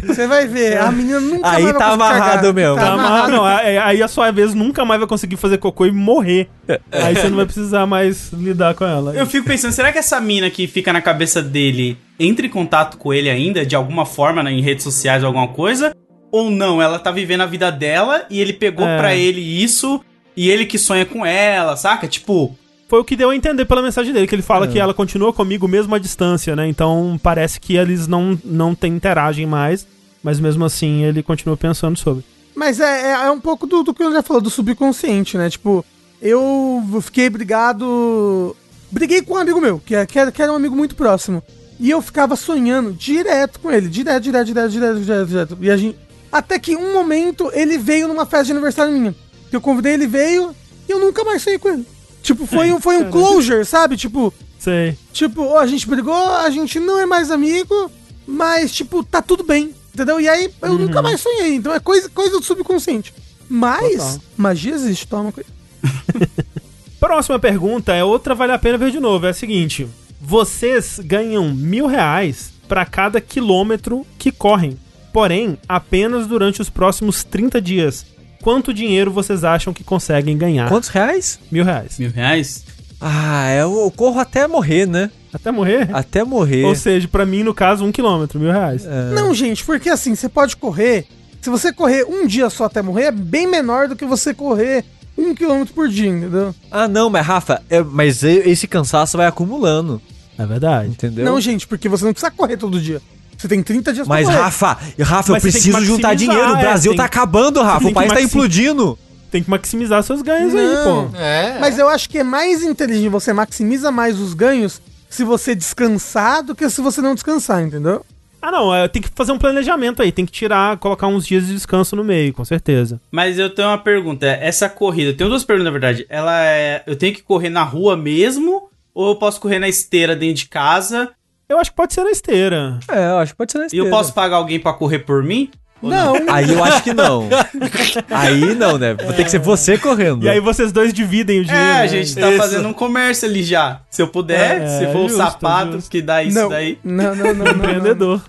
[0.06, 2.76] Você vai ver, a menina nunca Aí mais vai tá conseguir amarrado mesmo.
[2.76, 3.44] Tá amarrado, não.
[3.44, 6.48] aí- Aí a sua vez nunca mais vai conseguir fazer cocô e morrer.
[6.92, 9.14] Aí você não vai precisar mais lidar com ela.
[9.14, 12.96] Eu fico pensando, será que essa mina que fica na cabeça dele entra em contato
[12.96, 15.92] com ele ainda, de alguma forma, né, em redes sociais ou alguma coisa?
[16.30, 16.80] Ou não?
[16.82, 18.98] Ela tá vivendo a vida dela e ele pegou É.
[18.98, 20.00] pra ele isso
[20.36, 22.06] e ele que sonha com ela, saca?
[22.06, 22.54] Tipo,
[22.88, 25.32] Foi o que deu a entender pela mensagem dele, que ele fala que ela continua
[25.32, 26.66] comigo mesmo à distância, né?
[26.68, 29.86] Então parece que eles não, não tem interagem mais,
[30.22, 32.24] mas mesmo assim ele continua pensando sobre.
[32.54, 35.48] Mas é, é, é um pouco do, do que eu já falou, do subconsciente, né?
[35.50, 35.84] Tipo,
[36.20, 38.56] eu fiquei brigado.
[38.90, 41.42] Briguei com um amigo meu, que, é- que, era, que era um amigo muito próximo.
[41.78, 45.58] E eu ficava sonhando direto com ele, direto, direto, direto, direto, direto, direto.
[45.60, 45.96] E a gente.
[46.30, 49.14] Até que um momento ele veio numa festa de aniversário minha.
[49.50, 50.54] Que eu convidei, ele veio
[50.88, 51.86] e eu nunca mais saí com ele.
[52.22, 53.96] Tipo, foi um, foi um closure, sabe?
[53.96, 54.96] Tipo, Sei.
[55.12, 57.90] Tipo, a gente brigou, a gente não é mais amigo,
[58.26, 60.20] mas, tipo, tá tudo bem, entendeu?
[60.20, 63.14] E aí eu nunca mais sonhei, então é coisa, coisa do subconsciente.
[63.48, 64.20] Mas, Total.
[64.36, 65.48] magia existe, toma coisa.
[67.00, 69.24] Próxima pergunta é outra vale a pena ver de novo.
[69.26, 69.88] É a seguinte:
[70.20, 74.76] vocês ganham mil reais pra cada quilômetro que correm,
[75.12, 78.06] porém apenas durante os próximos 30 dias.
[78.42, 80.68] Quanto dinheiro vocês acham que conseguem ganhar?
[80.68, 81.38] Quantos reais?
[81.50, 81.98] Mil reais.
[81.98, 82.64] mil reais?
[83.00, 85.10] Ah, eu, eu corro até morrer, né?
[85.32, 85.88] Até morrer?
[85.92, 86.64] Até morrer.
[86.64, 88.84] Ou seja, pra mim, no caso, um quilômetro, mil reais.
[88.86, 89.10] É.
[89.12, 91.06] Não, gente, porque assim, você pode correr.
[91.40, 94.84] Se você correr um dia só até morrer, é bem menor do que você correr
[95.16, 96.54] um quilômetro por dia, entendeu?
[96.70, 100.00] Ah, não, mas Rafa, é- mas esse cansaço vai acumulando,
[100.36, 100.88] É verdade.
[100.90, 101.24] entendeu?
[101.24, 103.00] Não, gente, porque você não precisa correr todo dia.
[103.38, 104.42] Você tem 30 dias mas pra.
[104.42, 106.52] Rafa, Rafa, Mas eu tem preciso juntar dinheiro.
[106.54, 107.80] O é, Brasil tem- tá acabando, Rafa.
[107.80, 108.98] tem O país tá implodindo.
[109.30, 111.10] Tem que maximizar seus ganhos aí, Não.
[111.10, 111.16] pô.
[111.16, 111.58] É.
[111.60, 116.42] Mas eu acho que é mais inteligente, você maximiza mais os ganhos se você descansar
[116.42, 118.04] do que se você não descansar, entendeu?
[118.40, 120.12] Ah, não, é, tem que fazer um planejamento aí.
[120.12, 123.00] Tem que tirar, colocar uns dias de descanso no meio, com certeza.
[123.10, 124.26] Mas eu tenho uma pergunta.
[124.26, 126.06] Essa corrida, eu tenho duas perguntas, na verdade.
[126.08, 126.82] Ela é.
[126.86, 128.68] Eu tenho que correr na rua mesmo?
[128.94, 131.10] Ou eu posso correr na esteira dentro de casa?
[131.48, 132.78] Eu acho que pode ser na esteira.
[132.90, 133.86] É, eu acho que pode ser na E esteira.
[133.86, 135.50] eu posso pagar alguém pra correr por mim?
[135.80, 137.28] Ou Não, Aí eu acho que não.
[138.10, 138.94] Aí não, né?
[138.94, 140.24] Vai ter que ser você correndo.
[140.26, 141.64] E aí vocês dois dividem o dinheiro.
[141.66, 141.88] É, a né?
[141.88, 142.36] gente tá Isso.
[142.38, 143.80] fazendo um comércio ali já.
[143.88, 145.90] Se eu puder, É, se for o sapato justo.
[145.90, 147.52] que dá isso não, daí, não, não, não, não, não.
[147.52, 148.20] Empreendedor.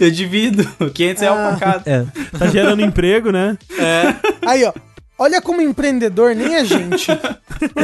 [0.00, 0.64] eu divido
[0.94, 1.56] 500 reais Ah.
[1.58, 1.90] pra cada.
[1.90, 2.04] É.
[2.38, 3.56] Tá gerando emprego, né?
[4.46, 4.72] Aí, ó.
[5.18, 7.06] Olha como empreendedor nem a gente.
[7.46, 7.74] Porque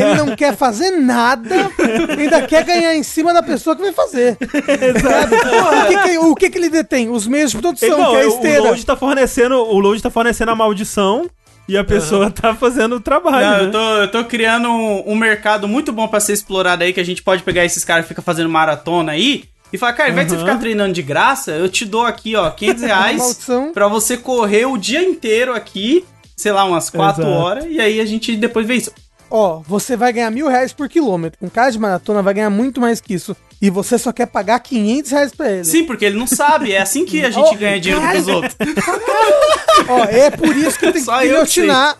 [0.00, 1.68] ele não quer fazer nada,
[2.16, 4.36] ainda quer ganhar em cima da pessoa que vai fazer.
[4.36, 7.08] Pô, o que, que- o que, que ele detém?
[7.10, 8.60] Os meios de produção, não, que é a o esteira.
[8.62, 11.28] Load tá fornecendo, o Load tá fornecendo a maldição
[11.68, 13.64] e a pessoa tá fazendo o trabalho, Não, né?
[13.64, 17.00] eu tô, eu tô criando um, um mercado muito bom pra ser explorado aí, que
[17.00, 20.12] a gente pode pegar esses caras que ficam fazendo maratona aí e falar, cara, ao
[20.12, 20.46] invés de você Uhum.
[20.46, 23.40] ficar treinando de graça, eu te dou aqui, ó, 500 reais
[23.74, 26.04] pra você correr o dia inteiro aqui,
[26.36, 27.36] sei lá, umas 4 Exato.
[27.36, 28.92] horas, e aí a gente depois vê isso.
[29.30, 31.38] Ó, você vai ganhar mil reais por quilômetro.
[31.42, 33.36] Um cara de maratona vai ganhar muito mais que isso.
[33.60, 35.64] E você só quer pagar 500 reais pra ele.
[35.64, 38.22] Sim, porque ele não sabe, é assim que a gente Oh, ganha dinheiro caralho.
[38.24, 38.56] dos outros.
[39.88, 41.96] Ó, é por isso que tem que Só eu guilhotinar,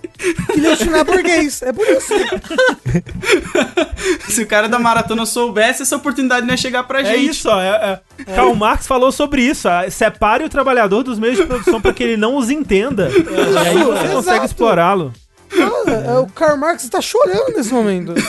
[0.55, 1.63] guilhotinar burguês.
[1.63, 2.13] É por isso.
[4.29, 7.31] Se o cara da maratona soubesse, essa oportunidade não ia chegar pra É gente.
[7.31, 7.61] isso, ó.
[7.61, 8.25] É, é.
[8.35, 9.69] Karl Marx falou sobre isso.
[9.69, 9.89] ó.
[9.91, 13.11] Separe o trabalhador dos meios de produção para que ele não os entenda.
[13.11, 14.13] e aí você Exato.
[14.15, 15.13] consegue explorá-lo.
[15.49, 18.13] Cara, é, o Karl Marx tá chorando nesse momento.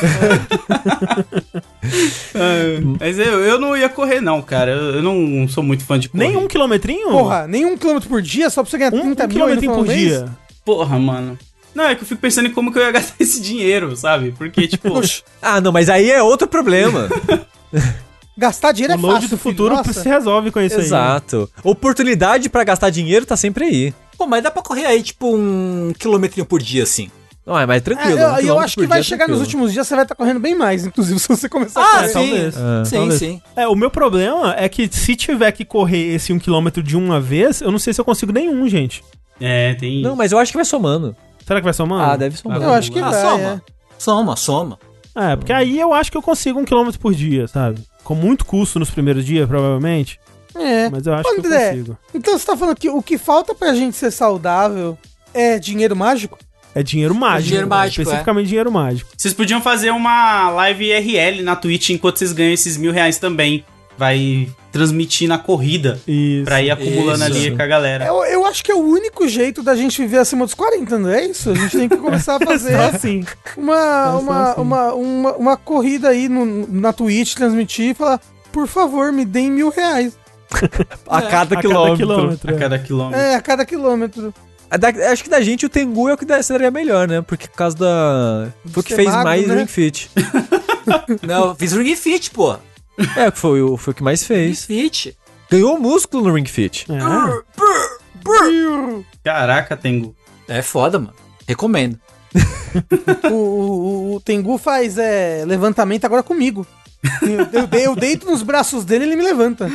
[2.35, 4.71] Ah, Mas eu, eu não ia correr, não, cara.
[4.71, 6.27] Eu, eu não sou muito fã de correr.
[6.27, 7.09] Nem um quilometrinho?
[7.09, 9.73] Porra, nem um quilômetro por dia só pra você ganhar Um, 30 um aí quilometrinho
[9.73, 9.99] por do mês?
[10.09, 10.25] dia.
[10.65, 11.37] Porra, mano.
[11.73, 14.33] Não, é que eu fico pensando em como que eu ia gastar esse dinheiro, sabe?
[14.37, 14.89] Porque, tipo.
[15.41, 17.07] Ah, não, mas aí é outro problema.
[18.37, 19.29] gastar dinheiro O é load fácil.
[19.29, 19.93] do filho, futuro nossa.
[19.93, 20.81] se resolve com isso aí.
[20.81, 20.85] né?
[20.87, 21.49] Exato.
[21.63, 23.93] Oportunidade pra gastar dinheiro tá sempre aí.
[24.17, 27.09] Pô, mas dá pra correr aí, tipo, um quilometrinho por dia, assim.
[27.45, 28.09] Não, é mais É, tranquilo.
[28.19, 29.45] eu, um eu quilômetro acho que vai é chegar nos tranquilo.
[29.45, 32.07] últimos dias, você vai estar correndo bem mais, inclusive, se você começar a Ah, correr.
[32.07, 32.13] sim.
[32.13, 32.57] talvez.
[32.57, 33.19] Ah, sim, talvez.
[33.19, 33.41] sim.
[33.55, 37.21] É, o meu problema é que se tiver que correr esse um quilômetro de uma
[37.21, 39.01] vez, eu não sei se eu consigo nenhum, gente.
[39.39, 40.01] É, tem.
[40.01, 41.15] Não, mas eu acho que vai somando.
[41.45, 42.03] Será que vai somando?
[42.03, 42.61] Ah, deve somar.
[42.61, 43.43] Eu acho que Ah, vai, soma.
[43.65, 43.71] é.
[43.97, 44.79] Soma, soma.
[45.15, 47.79] É, porque aí eu acho que eu consigo um quilômetro por dia, sabe?
[48.03, 50.19] Com muito custo nos primeiros dias, provavelmente.
[50.63, 50.89] É.
[50.89, 51.97] Mas eu acho que eu André, consigo.
[52.13, 54.97] então você tá falando que o que falta pra gente ser saudável
[55.33, 56.37] é dinheiro mágico?
[56.75, 57.47] É dinheiro mágico.
[57.47, 59.09] dinheiro mágico, Especificamente dinheiro mágico.
[59.17, 63.65] Vocês podiam fazer uma live IRL na Twitch enquanto vocês ganham esses mil reais também.
[63.97, 66.45] Vai transmitir na corrida Isso.
[66.45, 67.35] pra ir acumulando Isso.
[67.35, 68.05] ali com a galera.
[68.05, 71.09] Eu, eu acho que é o único jeito da gente viver acima dos 40, não
[71.09, 71.49] é isso?
[71.49, 73.25] A gente tem que começar a fazer assim.
[73.57, 73.73] uma,
[74.11, 74.61] Só uma, assim.
[74.61, 79.49] uma, uma, uma corrida aí no, na Twitch, transmitir e falar, por favor, me deem
[79.49, 80.15] mil reais.
[81.07, 82.07] A cada A quilômetro.
[82.07, 82.51] cada quilômetro.
[82.51, 82.57] A é.
[82.59, 83.19] cada quilômetro.
[83.21, 84.33] É, a cada quilômetro.
[84.79, 87.21] Da- acho que da gente o Tengu é o que dá- seria melhor, né?
[87.21, 88.49] Porque por causa da.
[88.71, 89.55] Foi o que fez magro, mais né?
[89.55, 90.11] Ring Fit.
[91.25, 92.55] Não, fiz Ring Fit, pô.
[93.15, 94.65] É, foi, o- foi o que mais Ring fez.
[94.65, 95.17] Fit.
[95.49, 96.85] Ganhou músculo no Ring Fit.
[96.91, 96.97] É.
[99.23, 100.15] Caraca, Tengu.
[100.47, 101.13] É foda, mano.
[101.47, 101.97] Recomendo.
[103.31, 106.65] o, o, o Tengu faz é, levantamento agora comigo.
[107.21, 109.69] Eu, eu, eu deito nos braços dele e ele me levanta.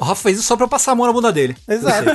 [0.00, 1.56] O Rafa fez isso só pra passar a mão na bunda dele.
[1.68, 2.08] Exato.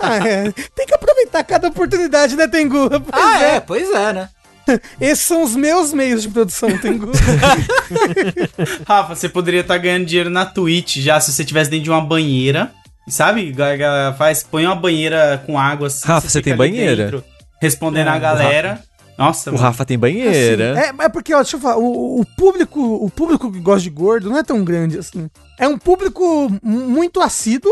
[0.00, 0.50] Ah, é.
[0.74, 2.88] Tem que aproveitar cada oportunidade, né, Tengu?
[2.88, 4.28] Pois Ah, é, pois é, né?
[5.00, 7.10] Esses são os meus meios de produção, Tengu.
[8.86, 12.00] Rafa, você poderia estar ganhando dinheiro na Twitch já se você estivesse dentro de uma
[12.00, 12.70] banheira.
[13.08, 13.50] Sabe?
[13.50, 16.06] A galera Faz, põe uma banheira com água assim.
[16.06, 17.04] Rafa, você fica tem banheira?
[17.04, 17.24] dentro,
[17.60, 18.80] respondendo É, a o galera.
[19.18, 19.64] Nossa, O mano.
[19.64, 20.72] Rafa tem banheira.
[20.72, 23.82] Assim, é, é porque, ó, deixa eu falar, o, o público, o público que gosta
[23.82, 25.28] de gordo não é tão grande assim.
[25.58, 27.70] É um público mu- muito assíduo,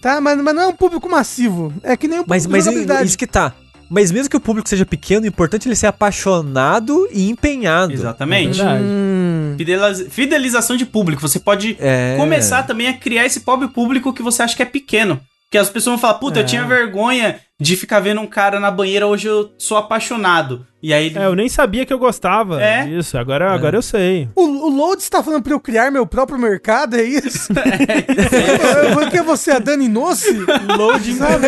[0.00, 0.20] tá?
[0.20, 1.72] Mas, mas não é um público massivo.
[1.82, 3.08] É que nem o Mas, público mas de jogabilidade.
[3.08, 3.52] isso que tá.
[3.90, 7.92] Mas mesmo que o público seja pequeno, o importante é ele ser apaixonado e empenhado.
[7.92, 8.56] Exatamente.
[8.58, 8.84] Verdade.
[8.84, 11.20] Hum, Fideliza- Fidelização de público.
[11.20, 12.16] Você pode É.
[12.16, 15.20] começar também a criar esse pobre público que você acha que é pequeno.
[15.50, 16.46] Que as pessoas vão falar, puta, eu É.
[16.46, 20.66] tinha vergonha de ficar vendo um cara na banheira, hoje eu sou apaixonado.
[20.82, 21.18] E aí ele.
[21.18, 22.84] É, eu nem sabia que eu gostava É.
[22.86, 23.16] disso.
[23.16, 24.28] Agora, agora eu sei.
[24.34, 27.52] o, o Load está falando pra eu criar meu próprio mercado, é isso?
[27.62, 30.34] É, Porque você é a Dani Nossi?
[31.16, 31.46] Sabe?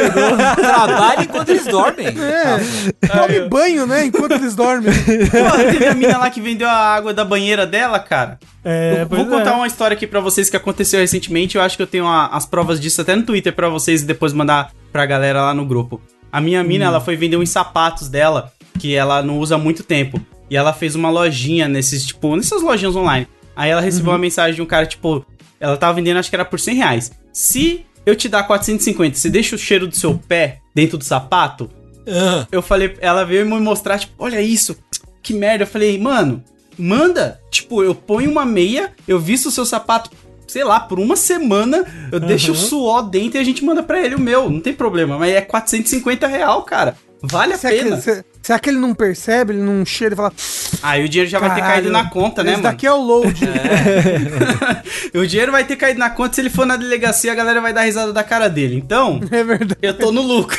[0.56, 2.06] Trabalha enquanto eles dormem.
[2.06, 4.92] É, tome banho, né, enquanto eles dormem.
[4.94, 8.38] Pô, teve a mina lá que vendeu a água da banheira dela, cara.
[8.64, 9.54] É, Vou contar é.
[9.54, 11.56] uma história aqui pra vocês que aconteceu recentemente.
[11.56, 14.06] Eu acho que eu tenho a- as provas disso até no Twitter pra vocês e
[14.06, 16.00] depois mandar pra galera lá no grupo.
[16.32, 16.64] A minha Hum.
[16.64, 20.20] mina, ela foi vender uns sapatos dela que ela não usa há muito tempo.
[20.50, 23.26] E ela fez uma lojinha nesses, tipo, nessas lojinhas online.
[23.56, 24.14] Aí ela recebeu Uhum.
[24.14, 25.24] uma mensagem de um cara, tipo,
[25.60, 27.12] ela tava vendendo, acho que era por 100 reais.
[27.32, 31.70] Se eu te dar 450, você deixa o cheiro do seu pé dentro do sapato?
[32.06, 34.76] Ah, Eu falei, ela veio me mostrar, tipo, olha isso,
[35.22, 35.62] que merda.
[35.64, 36.42] Eu falei, mano,
[36.78, 37.40] manda.
[37.50, 40.10] Tipo, eu ponho uma meia, eu visto o seu sapato,
[40.46, 44.04] sei lá, por uma semana, eu deixo o suor dentro e a gente manda pra
[44.04, 44.50] ele o meu.
[44.50, 46.96] Não tem problema, mas é 450 real, cara.
[47.30, 47.96] Vale a Será que, pena.
[48.00, 50.32] se- será que ele não percebe, ele não cheira e fala...
[50.82, 52.72] Aí o dinheiro já vai ter "Caralho, caído na conta, né, esse mano?
[52.72, 53.40] daqui é o Load.
[55.14, 57.72] o dinheiro vai ter caído na conta, se ele for na delegacia, a galera vai
[57.72, 58.76] dar risada da cara dele.
[58.76, 59.78] Então, É verdade.
[59.82, 60.58] eu tô no lucro.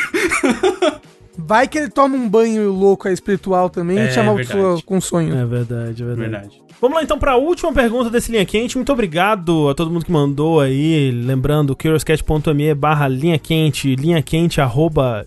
[1.38, 4.82] Vai que ele toma um banho louco aí, espiritual também É, e chama a pessoa
[4.84, 5.36] com sonho.
[5.36, 6.30] É verdade, é verdade.
[6.32, 6.61] Verdade.
[6.82, 8.78] Vamos lá então para a última pergunta desse Linha Quente.
[8.78, 11.11] Muito obrigado a todo mundo que mandou aí.
[11.11, 15.26] Lembrando, curioscat.me barra linha quente, linha quente arroba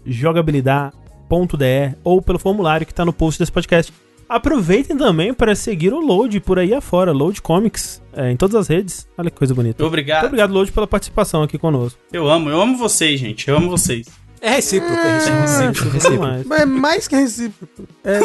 [1.29, 3.93] jogabilidade.de ou pelo formulário que tá no post desse podcast.
[4.29, 8.69] Aproveitem também para seguir o Load por aí afora, Load Comics, é, em todas as
[8.69, 9.09] redes.
[9.17, 9.83] Olha que coisa bonita.
[9.85, 10.23] Obrigado.
[10.23, 11.99] Muito obrigado, Load, pela participação aqui conosco.
[12.13, 13.49] Eu amo, eu amo vocês, gente.
[13.49, 14.07] Eu amo vocês.
[14.43, 15.91] é recíproco, é recíproco.
[15.91, 16.47] Muito mais.
[16.47, 17.89] Mas é mais que recíproco.
[18.05, 18.19] É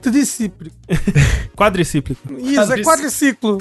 [0.00, 0.76] tricíplico.
[1.54, 2.20] Quadricíplico.
[2.38, 3.58] Isso, é quadriciclo.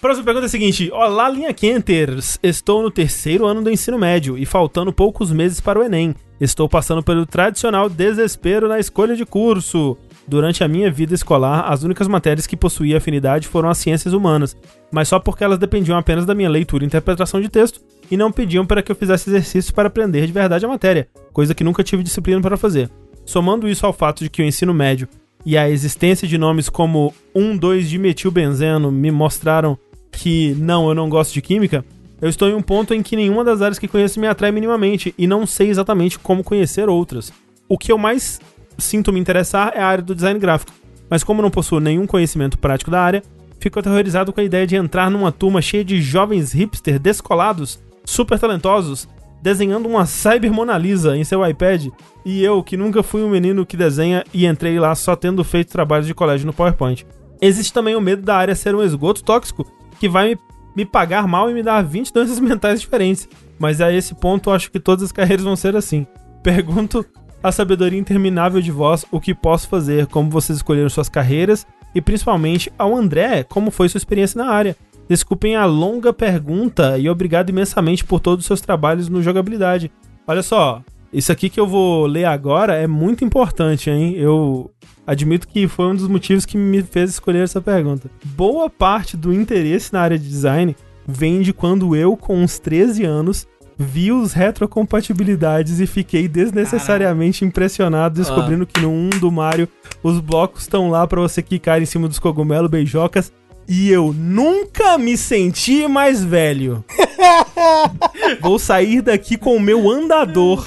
[0.00, 2.38] Próxima pergunta é a seguinte: Olá, linha Kenters.
[2.42, 6.14] Estou no terceiro ano do ensino médio e faltando poucos meses para o Enem.
[6.40, 9.96] Estou passando pelo tradicional desespero na escolha de curso.
[10.26, 14.56] Durante a minha vida escolar, as únicas matérias que possuía afinidade foram as ciências humanas,
[14.90, 17.80] mas só porque elas dependiam apenas da minha leitura e interpretação de texto
[18.10, 21.54] e não pediam para que eu fizesse exercícios para aprender de verdade a matéria, coisa
[21.54, 22.90] que nunca tive disciplina para fazer.
[23.26, 25.08] Somando isso ao fato de que o ensino médio
[25.44, 29.78] e a existência de nomes como 1,2 de metilbenzeno me mostraram
[30.10, 31.84] que não, eu não gosto de química,
[32.20, 35.14] eu estou em um ponto em que nenhuma das áreas que conheço me atrai minimamente
[35.18, 37.32] e não sei exatamente como conhecer outras.
[37.68, 38.40] O que eu mais
[38.78, 40.72] sinto me interessar é a área do design gráfico,
[41.08, 43.22] mas como não possuo nenhum conhecimento prático da área,
[43.58, 48.38] fico aterrorizado com a ideia de entrar numa turma cheia de jovens hipster descolados, super
[48.38, 49.08] talentosos,
[49.42, 51.88] desenhando uma Cyber Mona Lisa em seu iPad,
[52.24, 55.70] e eu, que nunca fui um menino que desenha e entrei lá só tendo feito
[55.70, 57.06] trabalhos de colégio no PowerPoint.
[57.40, 60.38] Existe também o medo da área ser um esgoto tóxico que vai me,
[60.74, 63.28] me pagar mal e me dar 20 doenças mentais diferentes.
[63.58, 66.06] Mas a esse ponto eu acho que todas as carreiras vão ser assim.
[66.42, 67.04] Pergunto
[67.42, 72.00] a sabedoria interminável de vós o que posso fazer, como vocês escolheram suas carreiras e
[72.00, 74.76] principalmente ao André, como foi sua experiência na área.
[75.08, 79.92] Desculpem a longa pergunta e obrigado imensamente por todos os seus trabalhos no jogabilidade.
[80.26, 80.82] Olha só,
[81.14, 84.14] isso aqui que eu vou ler agora é muito importante, hein?
[84.16, 84.70] Eu
[85.06, 88.10] admito que foi um dos motivos que me fez escolher essa pergunta.
[88.24, 90.74] Boa parte do interesse na área de design
[91.06, 93.46] vem de quando eu, com uns 13 anos,
[93.78, 99.68] vi os retrocompatibilidades e fiquei desnecessariamente impressionado descobrindo que no 1 do Mario
[100.02, 103.32] os blocos estão lá para você quicar em cima dos cogumelos beijocas
[103.68, 106.84] e eu nunca me senti mais velho.
[108.40, 110.66] Vou sair daqui com o meu andador.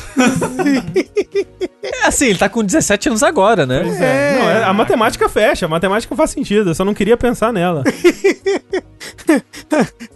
[1.84, 3.82] É assim, ele tá com 17 anos agora, né?
[4.00, 4.40] É.
[4.40, 7.84] Não, é- a matemática fecha, a matemática faz sentido, eu só não queria pensar nela.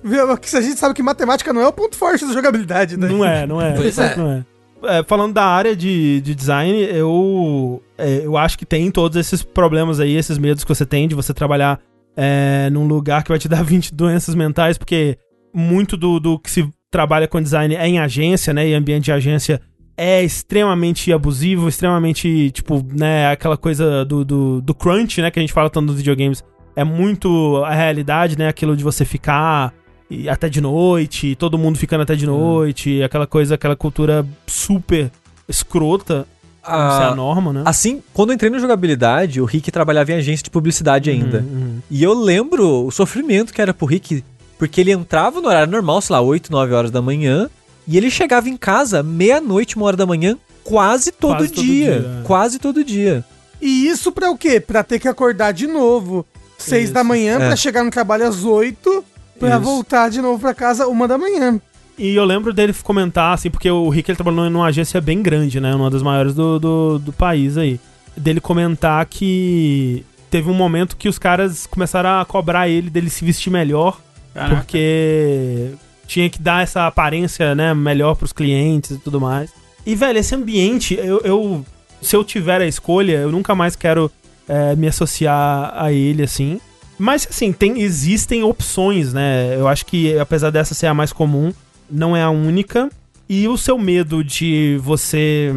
[0.03, 0.37] Viu?
[0.37, 3.07] Que A gente sabe que matemática não é o ponto forte da jogabilidade, né?
[3.07, 3.73] Não é, não é.
[3.73, 4.15] Pois é.
[4.15, 4.43] Não é.
[4.83, 9.43] É, falando da área de, de design, eu, é, eu acho que tem todos esses
[9.43, 11.79] problemas aí, esses medos que você tem de você trabalhar
[12.15, 15.17] é, num lugar que vai te dar 20 doenças mentais, porque
[15.53, 18.67] muito do, do que se trabalha com design é em agência, né?
[18.67, 19.61] E ambiente de agência
[19.97, 25.41] é extremamente abusivo, extremamente, tipo, né, aquela coisa do, do, do crunch, né, que a
[25.41, 26.43] gente fala tanto nos videogames.
[26.75, 28.47] É muito a realidade, né?
[28.47, 29.73] Aquilo de você ficar
[30.11, 35.09] e até de noite, todo mundo ficando até de noite, aquela coisa, aquela cultura super
[35.47, 36.27] escrota,
[36.63, 37.63] como se é a norma, né?
[37.65, 41.39] Assim, quando eu entrei na jogabilidade, o Rick trabalhava em agência de publicidade ainda.
[41.39, 44.23] Uhum, E eu lembro o sofrimento que era pro Rick,
[44.59, 47.49] porque ele entrava no horário normal, sei lá, 8, 9 horas da manhã,
[47.87, 51.99] e ele chegava em casa meia-noite, uma hora da manhã, quase todo Quase todo dia.
[51.99, 52.23] dia, é.
[52.23, 53.25] Quase todo dia.
[53.61, 54.59] E isso pra o quê?
[54.59, 56.25] Pra ter que acordar de novo.
[56.57, 56.93] Seis Isso.
[56.93, 57.47] da manhã, É.
[57.47, 59.03] pra chegar no trabalho às oito,
[59.39, 59.59] pra Isso.
[59.61, 61.59] voltar de novo pra casa uma da manhã.
[62.01, 65.59] E eu lembro dele comentar, assim, porque o Rick ele trabalhou numa agência bem grande,
[65.59, 65.75] né?
[65.75, 67.79] Uma das maiores do, do, do país aí.
[68.17, 73.23] Dele comentar que teve um momento que os caras começaram a cobrar ele dele se
[73.23, 73.99] vestir melhor,
[74.33, 74.55] Caraca.
[74.55, 75.71] porque
[76.07, 79.51] tinha que dar essa aparência, né, melhor pros clientes e tudo mais.
[79.85, 81.65] E, velho, esse ambiente, eu, eu-
[82.01, 84.11] se eu tiver a escolha, eu nunca mais quero
[84.49, 86.59] é, me associar a ele, assim.
[86.97, 89.55] Mas, assim, tem, existem opções, né?
[89.55, 91.53] Eu acho que, apesar dessa ser a mais comum,
[91.91, 92.89] não é a única.
[93.29, 95.53] E o seu medo de você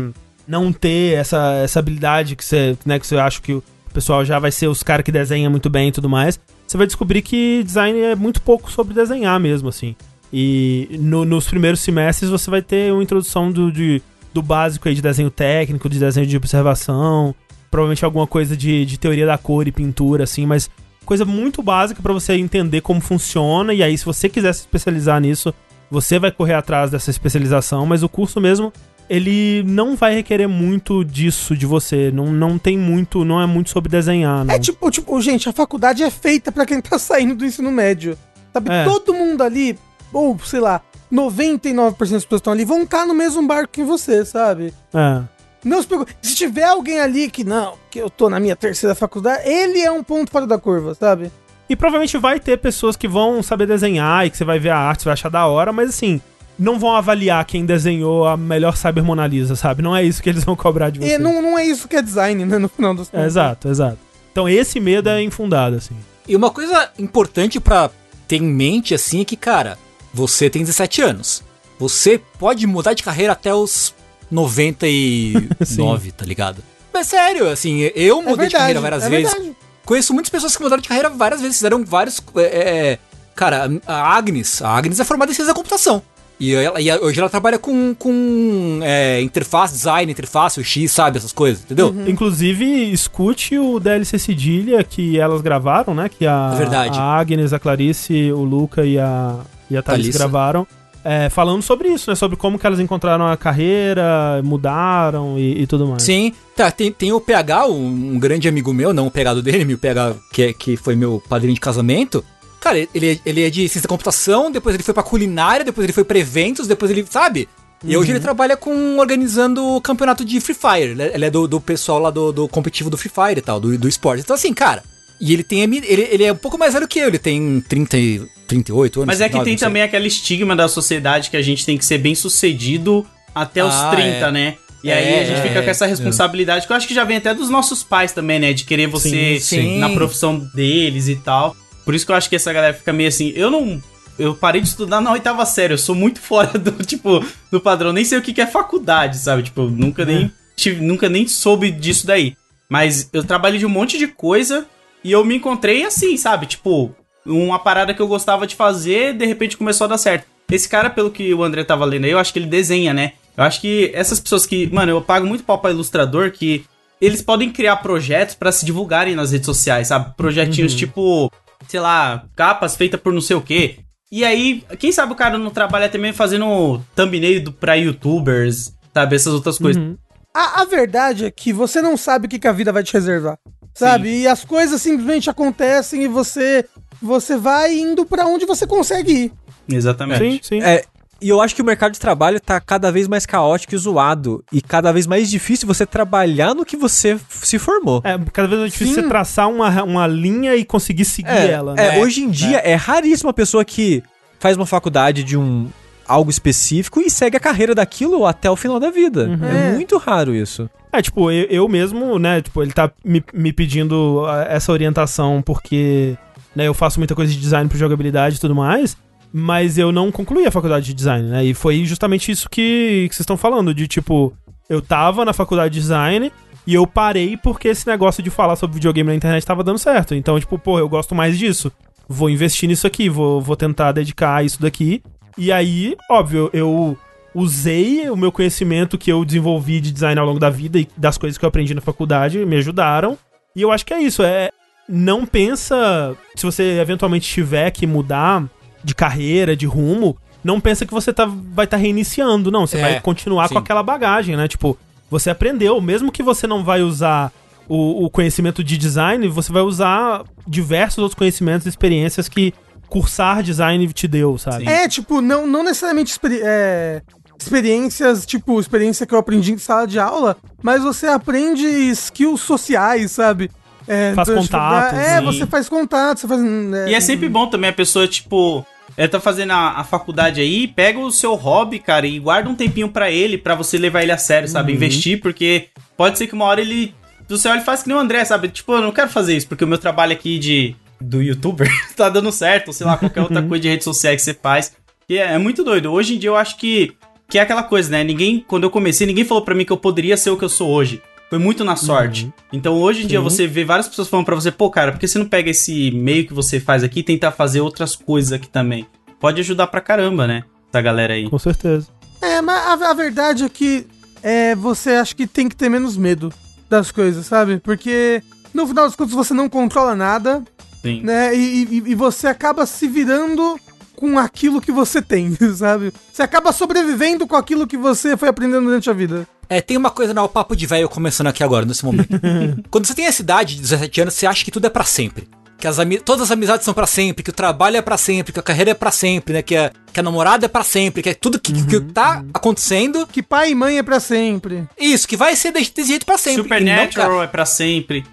[0.46, 3.62] não ter essa, essa habilidade que você, né, que você acha que o
[3.92, 6.86] pessoal já vai ser os caras que desenham muito bem e tudo mais, você vai
[6.86, 9.94] descobrir que design é muito pouco sobre desenhar mesmo, assim.
[10.32, 14.94] E no- nos primeiros semestres você vai ter uma introdução do, de- do básico aí
[14.94, 17.34] de desenho técnico, de desenho de observação,
[17.70, 20.68] provavelmente alguma coisa de, de teoria da cor e pintura, assim, mas
[21.04, 23.72] coisa muito básica pra você entender como funciona.
[23.74, 25.54] E aí, se você quiser se especializar nisso,
[25.94, 28.72] você vai correr atrás dessa especialização, mas o curso mesmo.
[29.08, 32.10] Ele não vai requerer muito disso de você.
[32.10, 33.22] Não, não tem muito.
[33.22, 34.44] Não é muito sobre desenhar.
[34.46, 34.54] Não.
[34.54, 38.16] É tipo, tipo, gente, a faculdade é feita pra quem tá saindo do ensino médio.
[38.52, 38.84] Sabe, É.
[38.84, 39.78] todo mundo ali,
[40.10, 40.80] ou sei lá,
[41.12, 44.72] 99% das pessoas que estão ali vão estar no mesmo barco que você, sabe?
[44.94, 45.22] É.
[45.62, 46.14] Não se preocupe.
[46.22, 49.90] Se tiver alguém ali que não, que eu tô na minha terceira faculdade, ele é
[49.90, 51.30] um ponto fora da curva, sabe?
[51.68, 54.76] E provavelmente vai ter pessoas que vão saber desenhar e que você vai ver a
[54.78, 56.20] arte, você vai achar da hora, mas assim,
[56.58, 59.82] não vão avaliar quem desenhou a melhor Cyber Mona Lisa, sabe?
[59.82, 61.14] Não é isso que eles vão cobrar de você.
[61.14, 62.58] E não, não é isso que é design, né?
[62.58, 63.98] No final dos É, exato, exato.
[64.30, 65.96] Então esse medo é infundado, assim.
[66.28, 67.90] E uma coisa importante pra
[68.28, 69.78] ter em mente, assim, é que, cara,
[70.12, 71.42] você tem 17 anos.
[71.78, 73.94] Você pode mudar de carreira até os
[74.30, 76.62] 99, tá ligado?
[76.92, 79.32] Mas sério, assim, eu É mudei de carreira várias é vezes.
[79.32, 79.56] verdade.
[79.84, 82.98] Conheço muitas pessoas que mudaram de carreira várias vezes, fizeram vários é, é,
[83.34, 86.02] Cara, a Agnes, a Agnes é formada em ciência da computação.
[86.38, 91.18] E, ela, e hoje ela trabalha com, com é, interface, design, interface, o X, sabe?
[91.18, 91.88] Essas coisas, entendeu?
[91.88, 92.08] Uhum.
[92.08, 96.08] Inclusive, escute o DLC Cedilha que elas gravaram, né?
[96.08, 96.98] Que a, É verdade.
[96.98, 99.38] a Agnes, a Clarice, o Luca e a,
[99.70, 100.66] e a Thalys gravaram.
[101.04, 102.16] É, falando sobre isso, né?
[102.16, 106.02] Sobre como que elas encontraram a carreira, mudaram e, e tudo mais.
[106.02, 106.32] Sim.
[106.56, 109.74] Tá, tem, tem o PH, um, um grande amigo meu, não o PH do dele,
[109.74, 112.24] o PH que, é- que foi meu padrinho de casamento.
[112.60, 115.84] Cara, ele, é- ele é de ciência da computação, depois ele foi pra culinária, depois
[115.84, 117.48] ele foi pra eventos, depois ele, sabe?
[117.86, 120.92] E hoje ele trabalha com organizando o campeonato de Free Fire.
[120.92, 123.42] Ele é- ele é do, do pessoal lá do, do competitivo do Free Fire e
[123.42, 124.22] tal, do, do esporte.
[124.22, 124.82] Então, assim, cara.
[125.26, 125.62] E ele tem.
[125.62, 129.06] Ele, ele é um pouco mais velho que eu, ele tem 30, e- 38 anos.
[129.06, 131.84] Mas é que 39, tem também aquele estigma da sociedade que a gente tem que
[131.84, 134.30] ser bem sucedido até os Ah, 30, é.
[134.30, 134.54] né?
[134.82, 137.04] E É, aí a gente fica é, com essa responsabilidade, que eu acho que já
[137.04, 138.52] vem até dos nossos pais também, né?
[138.52, 139.78] De querer você Sim, sim.
[139.78, 141.56] na profissão deles e tal.
[141.86, 143.32] Por isso que eu acho que essa galera fica meio assim.
[143.34, 143.82] Eu não.
[144.18, 147.94] Eu parei de estudar na oitava série, eu sou muito fora do, tipo, do padrão.
[147.94, 149.42] Nem sei o que que é faculdade, sabe?
[149.44, 152.36] Tipo, nunca nem, tive, nunca nem soube disso daí.
[152.68, 154.66] Mas eu trabalhei de um monte de coisa
[155.04, 156.46] e eu me encontrei assim, sabe?
[156.46, 156.94] Tipo,
[157.26, 160.26] uma parada que eu gostava de fazer, de repente começou a dar certo.
[160.50, 163.12] Esse cara, pelo que o André tava lendo aí, eu acho que ele desenha, né?
[163.36, 164.66] Eu acho que essas pessoas que.
[164.72, 166.64] Mano, eu pago muito pau pra ilustrador que
[167.00, 170.14] eles podem criar projetos pra se divulgarem nas redes sociais, sabe?
[170.16, 171.30] Projetinhos tipo,
[171.68, 173.78] sei lá, capas feitas por não sei o quê.
[174.12, 179.16] E aí, quem sabe o cara não trabalha também fazendo thumbnail do, pra youtubers, sabe?
[179.16, 179.82] Essas outras coisas.
[179.82, 179.96] Uhum.
[180.32, 182.92] A, a verdade é que você não sabe o que, que a vida vai te
[182.92, 183.38] reservar.
[183.74, 184.20] Sabe?
[184.20, 186.64] E as coisas simplesmente acontecem e você
[187.02, 189.32] você vai indo pra onde você consegue ir.
[189.68, 190.46] Exatamente.
[190.46, 190.62] Sim, sim.
[190.62, 190.84] É,
[191.20, 194.44] e eu acho que o mercado de trabalho tá cada vez mais caótico e zoado.
[194.52, 198.02] E cada vez mais difícil você trabalhar no que você se formou.
[198.04, 199.02] É, cada vez mais difícil Sim.
[199.02, 201.98] você traçar uma, uma linha e conseguir seguir É, ela, é, né?
[202.00, 202.74] hoje em dia é.
[202.74, 204.02] raríssima a pessoa que
[204.38, 205.68] faz uma faculdade de um
[206.06, 209.38] algo específico e segue a carreira daquilo até o final da vida.
[209.42, 209.72] É, É.
[209.72, 210.68] muito raro isso.
[210.92, 215.42] É, tipo, eu, eu mesmo, né, tipo, ele tá me, me pedindo ah, essa orientação
[215.42, 216.16] porque,
[216.54, 218.96] né, eu faço muita coisa de design pra jogabilidade e tudo mais,
[219.32, 223.14] mas eu não concluí a faculdade de design, né, e foi justamente isso que, que
[223.14, 224.32] vocês estão falando, de, tipo,
[224.68, 226.30] eu tava na faculdade de design
[226.64, 230.14] e eu parei porque esse negócio de falar sobre videogame na internet tava dando certo,
[230.14, 231.72] então, tipo, pô, eu gosto mais disso,
[232.08, 235.02] vou investir nisso aqui, vou, vou tentar dedicar a isso daqui,
[235.36, 236.96] e aí, óbvio, eu
[237.34, 241.18] usei o meu conhecimento que eu desenvolvi de design ao longo da vida e das
[241.18, 243.18] coisas que eu aprendi na faculdade, me ajudaram.
[243.56, 244.50] E eu acho que é isso, é
[244.88, 248.44] não pensa se você eventualmente tiver que mudar
[248.82, 252.80] de carreira, de rumo, não pensa que você tá, vai estar reiniciando, não, você É,
[252.80, 253.54] vai continuar sim.
[253.54, 254.46] com aquela bagagem, né?
[254.46, 254.76] Tipo,
[255.10, 257.32] você aprendeu, mesmo que você não vai usar
[257.66, 262.52] o, o conhecimento de design, você vai usar diversos outros conhecimentos e experiências que
[262.88, 264.68] cursar design te deu, sabe?
[264.68, 267.02] É, tipo, não, não necessariamente experi- é,
[267.38, 273.12] experiências, tipo, experiência que eu aprendi em sala de aula, mas você aprende skills sociais,
[273.12, 273.50] sabe?
[273.86, 275.24] É, Faz então, contatos, É, sim.
[275.26, 276.40] você faz contato, você faz.
[276.42, 278.64] é, E é sempre bom também a pessoa, tipo,
[278.96, 282.54] ela tá fazendo a, a faculdade aí, pega o seu hobby, cara, e guarda um
[282.54, 284.70] tempinho pra ele, pra você levar ele a sério, sabe?
[284.72, 284.76] Uhum.
[284.76, 286.94] Investir, porque pode ser que uma hora ele.
[287.28, 288.48] Do céu ele faz que nem o André, sabe?
[288.48, 290.74] Tipo, eu não quero fazer isso, porque o meu trabalho aqui de.
[291.00, 294.22] Do youtuber tá dando certo, ou sei lá, qualquer outra coisa de rede social que
[294.22, 294.72] você faz.
[295.08, 295.92] E é, é muito doido.
[295.92, 296.96] Hoje em dia eu acho que.
[297.28, 298.04] Que é aquela coisa, né?
[298.04, 298.44] Ninguém.
[298.46, 300.70] Quando eu comecei, ninguém falou pra mim que eu poderia ser o que eu sou
[300.70, 301.02] hoje.
[301.30, 302.32] Foi muito na sorte.
[302.52, 303.24] Então hoje em dia Sim.
[303.24, 305.90] você vê várias pessoas falando pra você, pô, cara, por que você não pega esse
[305.90, 308.86] meio que você faz aqui e tentar fazer outras coisas aqui também?
[309.18, 310.44] Pode ajudar pra caramba, né?
[310.68, 311.28] Essa galera aí.
[311.28, 311.88] Com certeza.
[312.20, 313.86] É, mas a, a verdade é que
[314.22, 316.32] é, você acha que tem que ter menos medo
[316.68, 317.58] das coisas, sabe?
[317.58, 318.22] Porque
[318.52, 320.42] no final das contas você não controla nada,
[320.84, 321.00] Sim.
[321.02, 321.34] né?
[321.34, 323.58] E, e- e você acaba se virando
[323.96, 325.92] com aquilo que você tem, sabe?
[326.12, 329.26] Você acaba sobrevivendo com aquilo que você foi aprendendo durante a vida.
[329.48, 332.08] É, tem uma coisa, não, o papo de velho começando aqui agora, nesse momento.
[332.70, 335.28] Quando você tem essa idade de 17 anos, você acha que tudo é pra sempre.
[335.58, 338.40] Que as todas as amizades são pra sempre, que o trabalho é pra sempre, que
[338.40, 339.40] a carreira é pra sempre, né?
[339.42, 343.06] Que a, que a namorada é pra sempre, que é tudo que, que tá acontecendo.
[343.06, 344.66] Que pai e mãe é pra sempre.
[344.78, 346.40] Isso, que vai ser desse, desse jeito pra sempre.
[346.40, 348.04] E não, cara, Supernatural é pra sempre.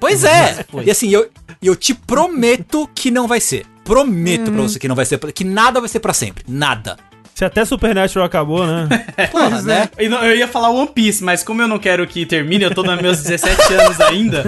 [0.00, 0.64] Pois é!
[0.84, 1.28] e assim, eu,
[1.62, 3.64] eu te prometo que não vai ser.
[3.84, 6.44] Prometo pra você que não vai ser, que nada vai ser pra sempre.
[6.48, 6.96] Nada.
[7.34, 8.88] Se até Supernatural acabou, né?
[9.32, 9.88] Porra, né?
[9.98, 12.72] E não- Eu ia falar One Piece, mas como eu não quero que termine, eu
[12.74, 14.44] tô nos meus 17 anos ainda.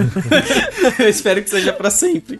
[0.97, 2.39] eu espero que seja pra sempre.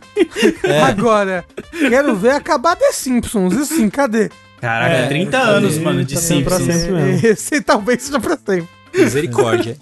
[0.88, 1.44] Agora,
[1.90, 3.54] quero ver acabar The Simpsons.
[3.54, 4.30] Isso sim, cadê?
[4.62, 5.52] Caraca, É, 30 cadê?
[5.52, 6.82] anos, mano, de Tá sendo pra Simpsons.
[6.82, 6.94] sempre.
[7.04, 7.28] mesmo.
[7.28, 8.68] Esse talvez seja pra sempre.
[8.96, 9.78] Misericórdia.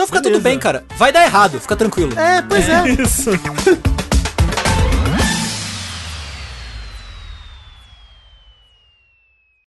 [0.00, 0.48] Então fica tudo Beleza.
[0.48, 0.82] bem, cara.
[0.96, 2.18] Vai dar errado, fica tranquilo.
[2.18, 2.88] É, pois é.
[3.02, 3.30] Isso.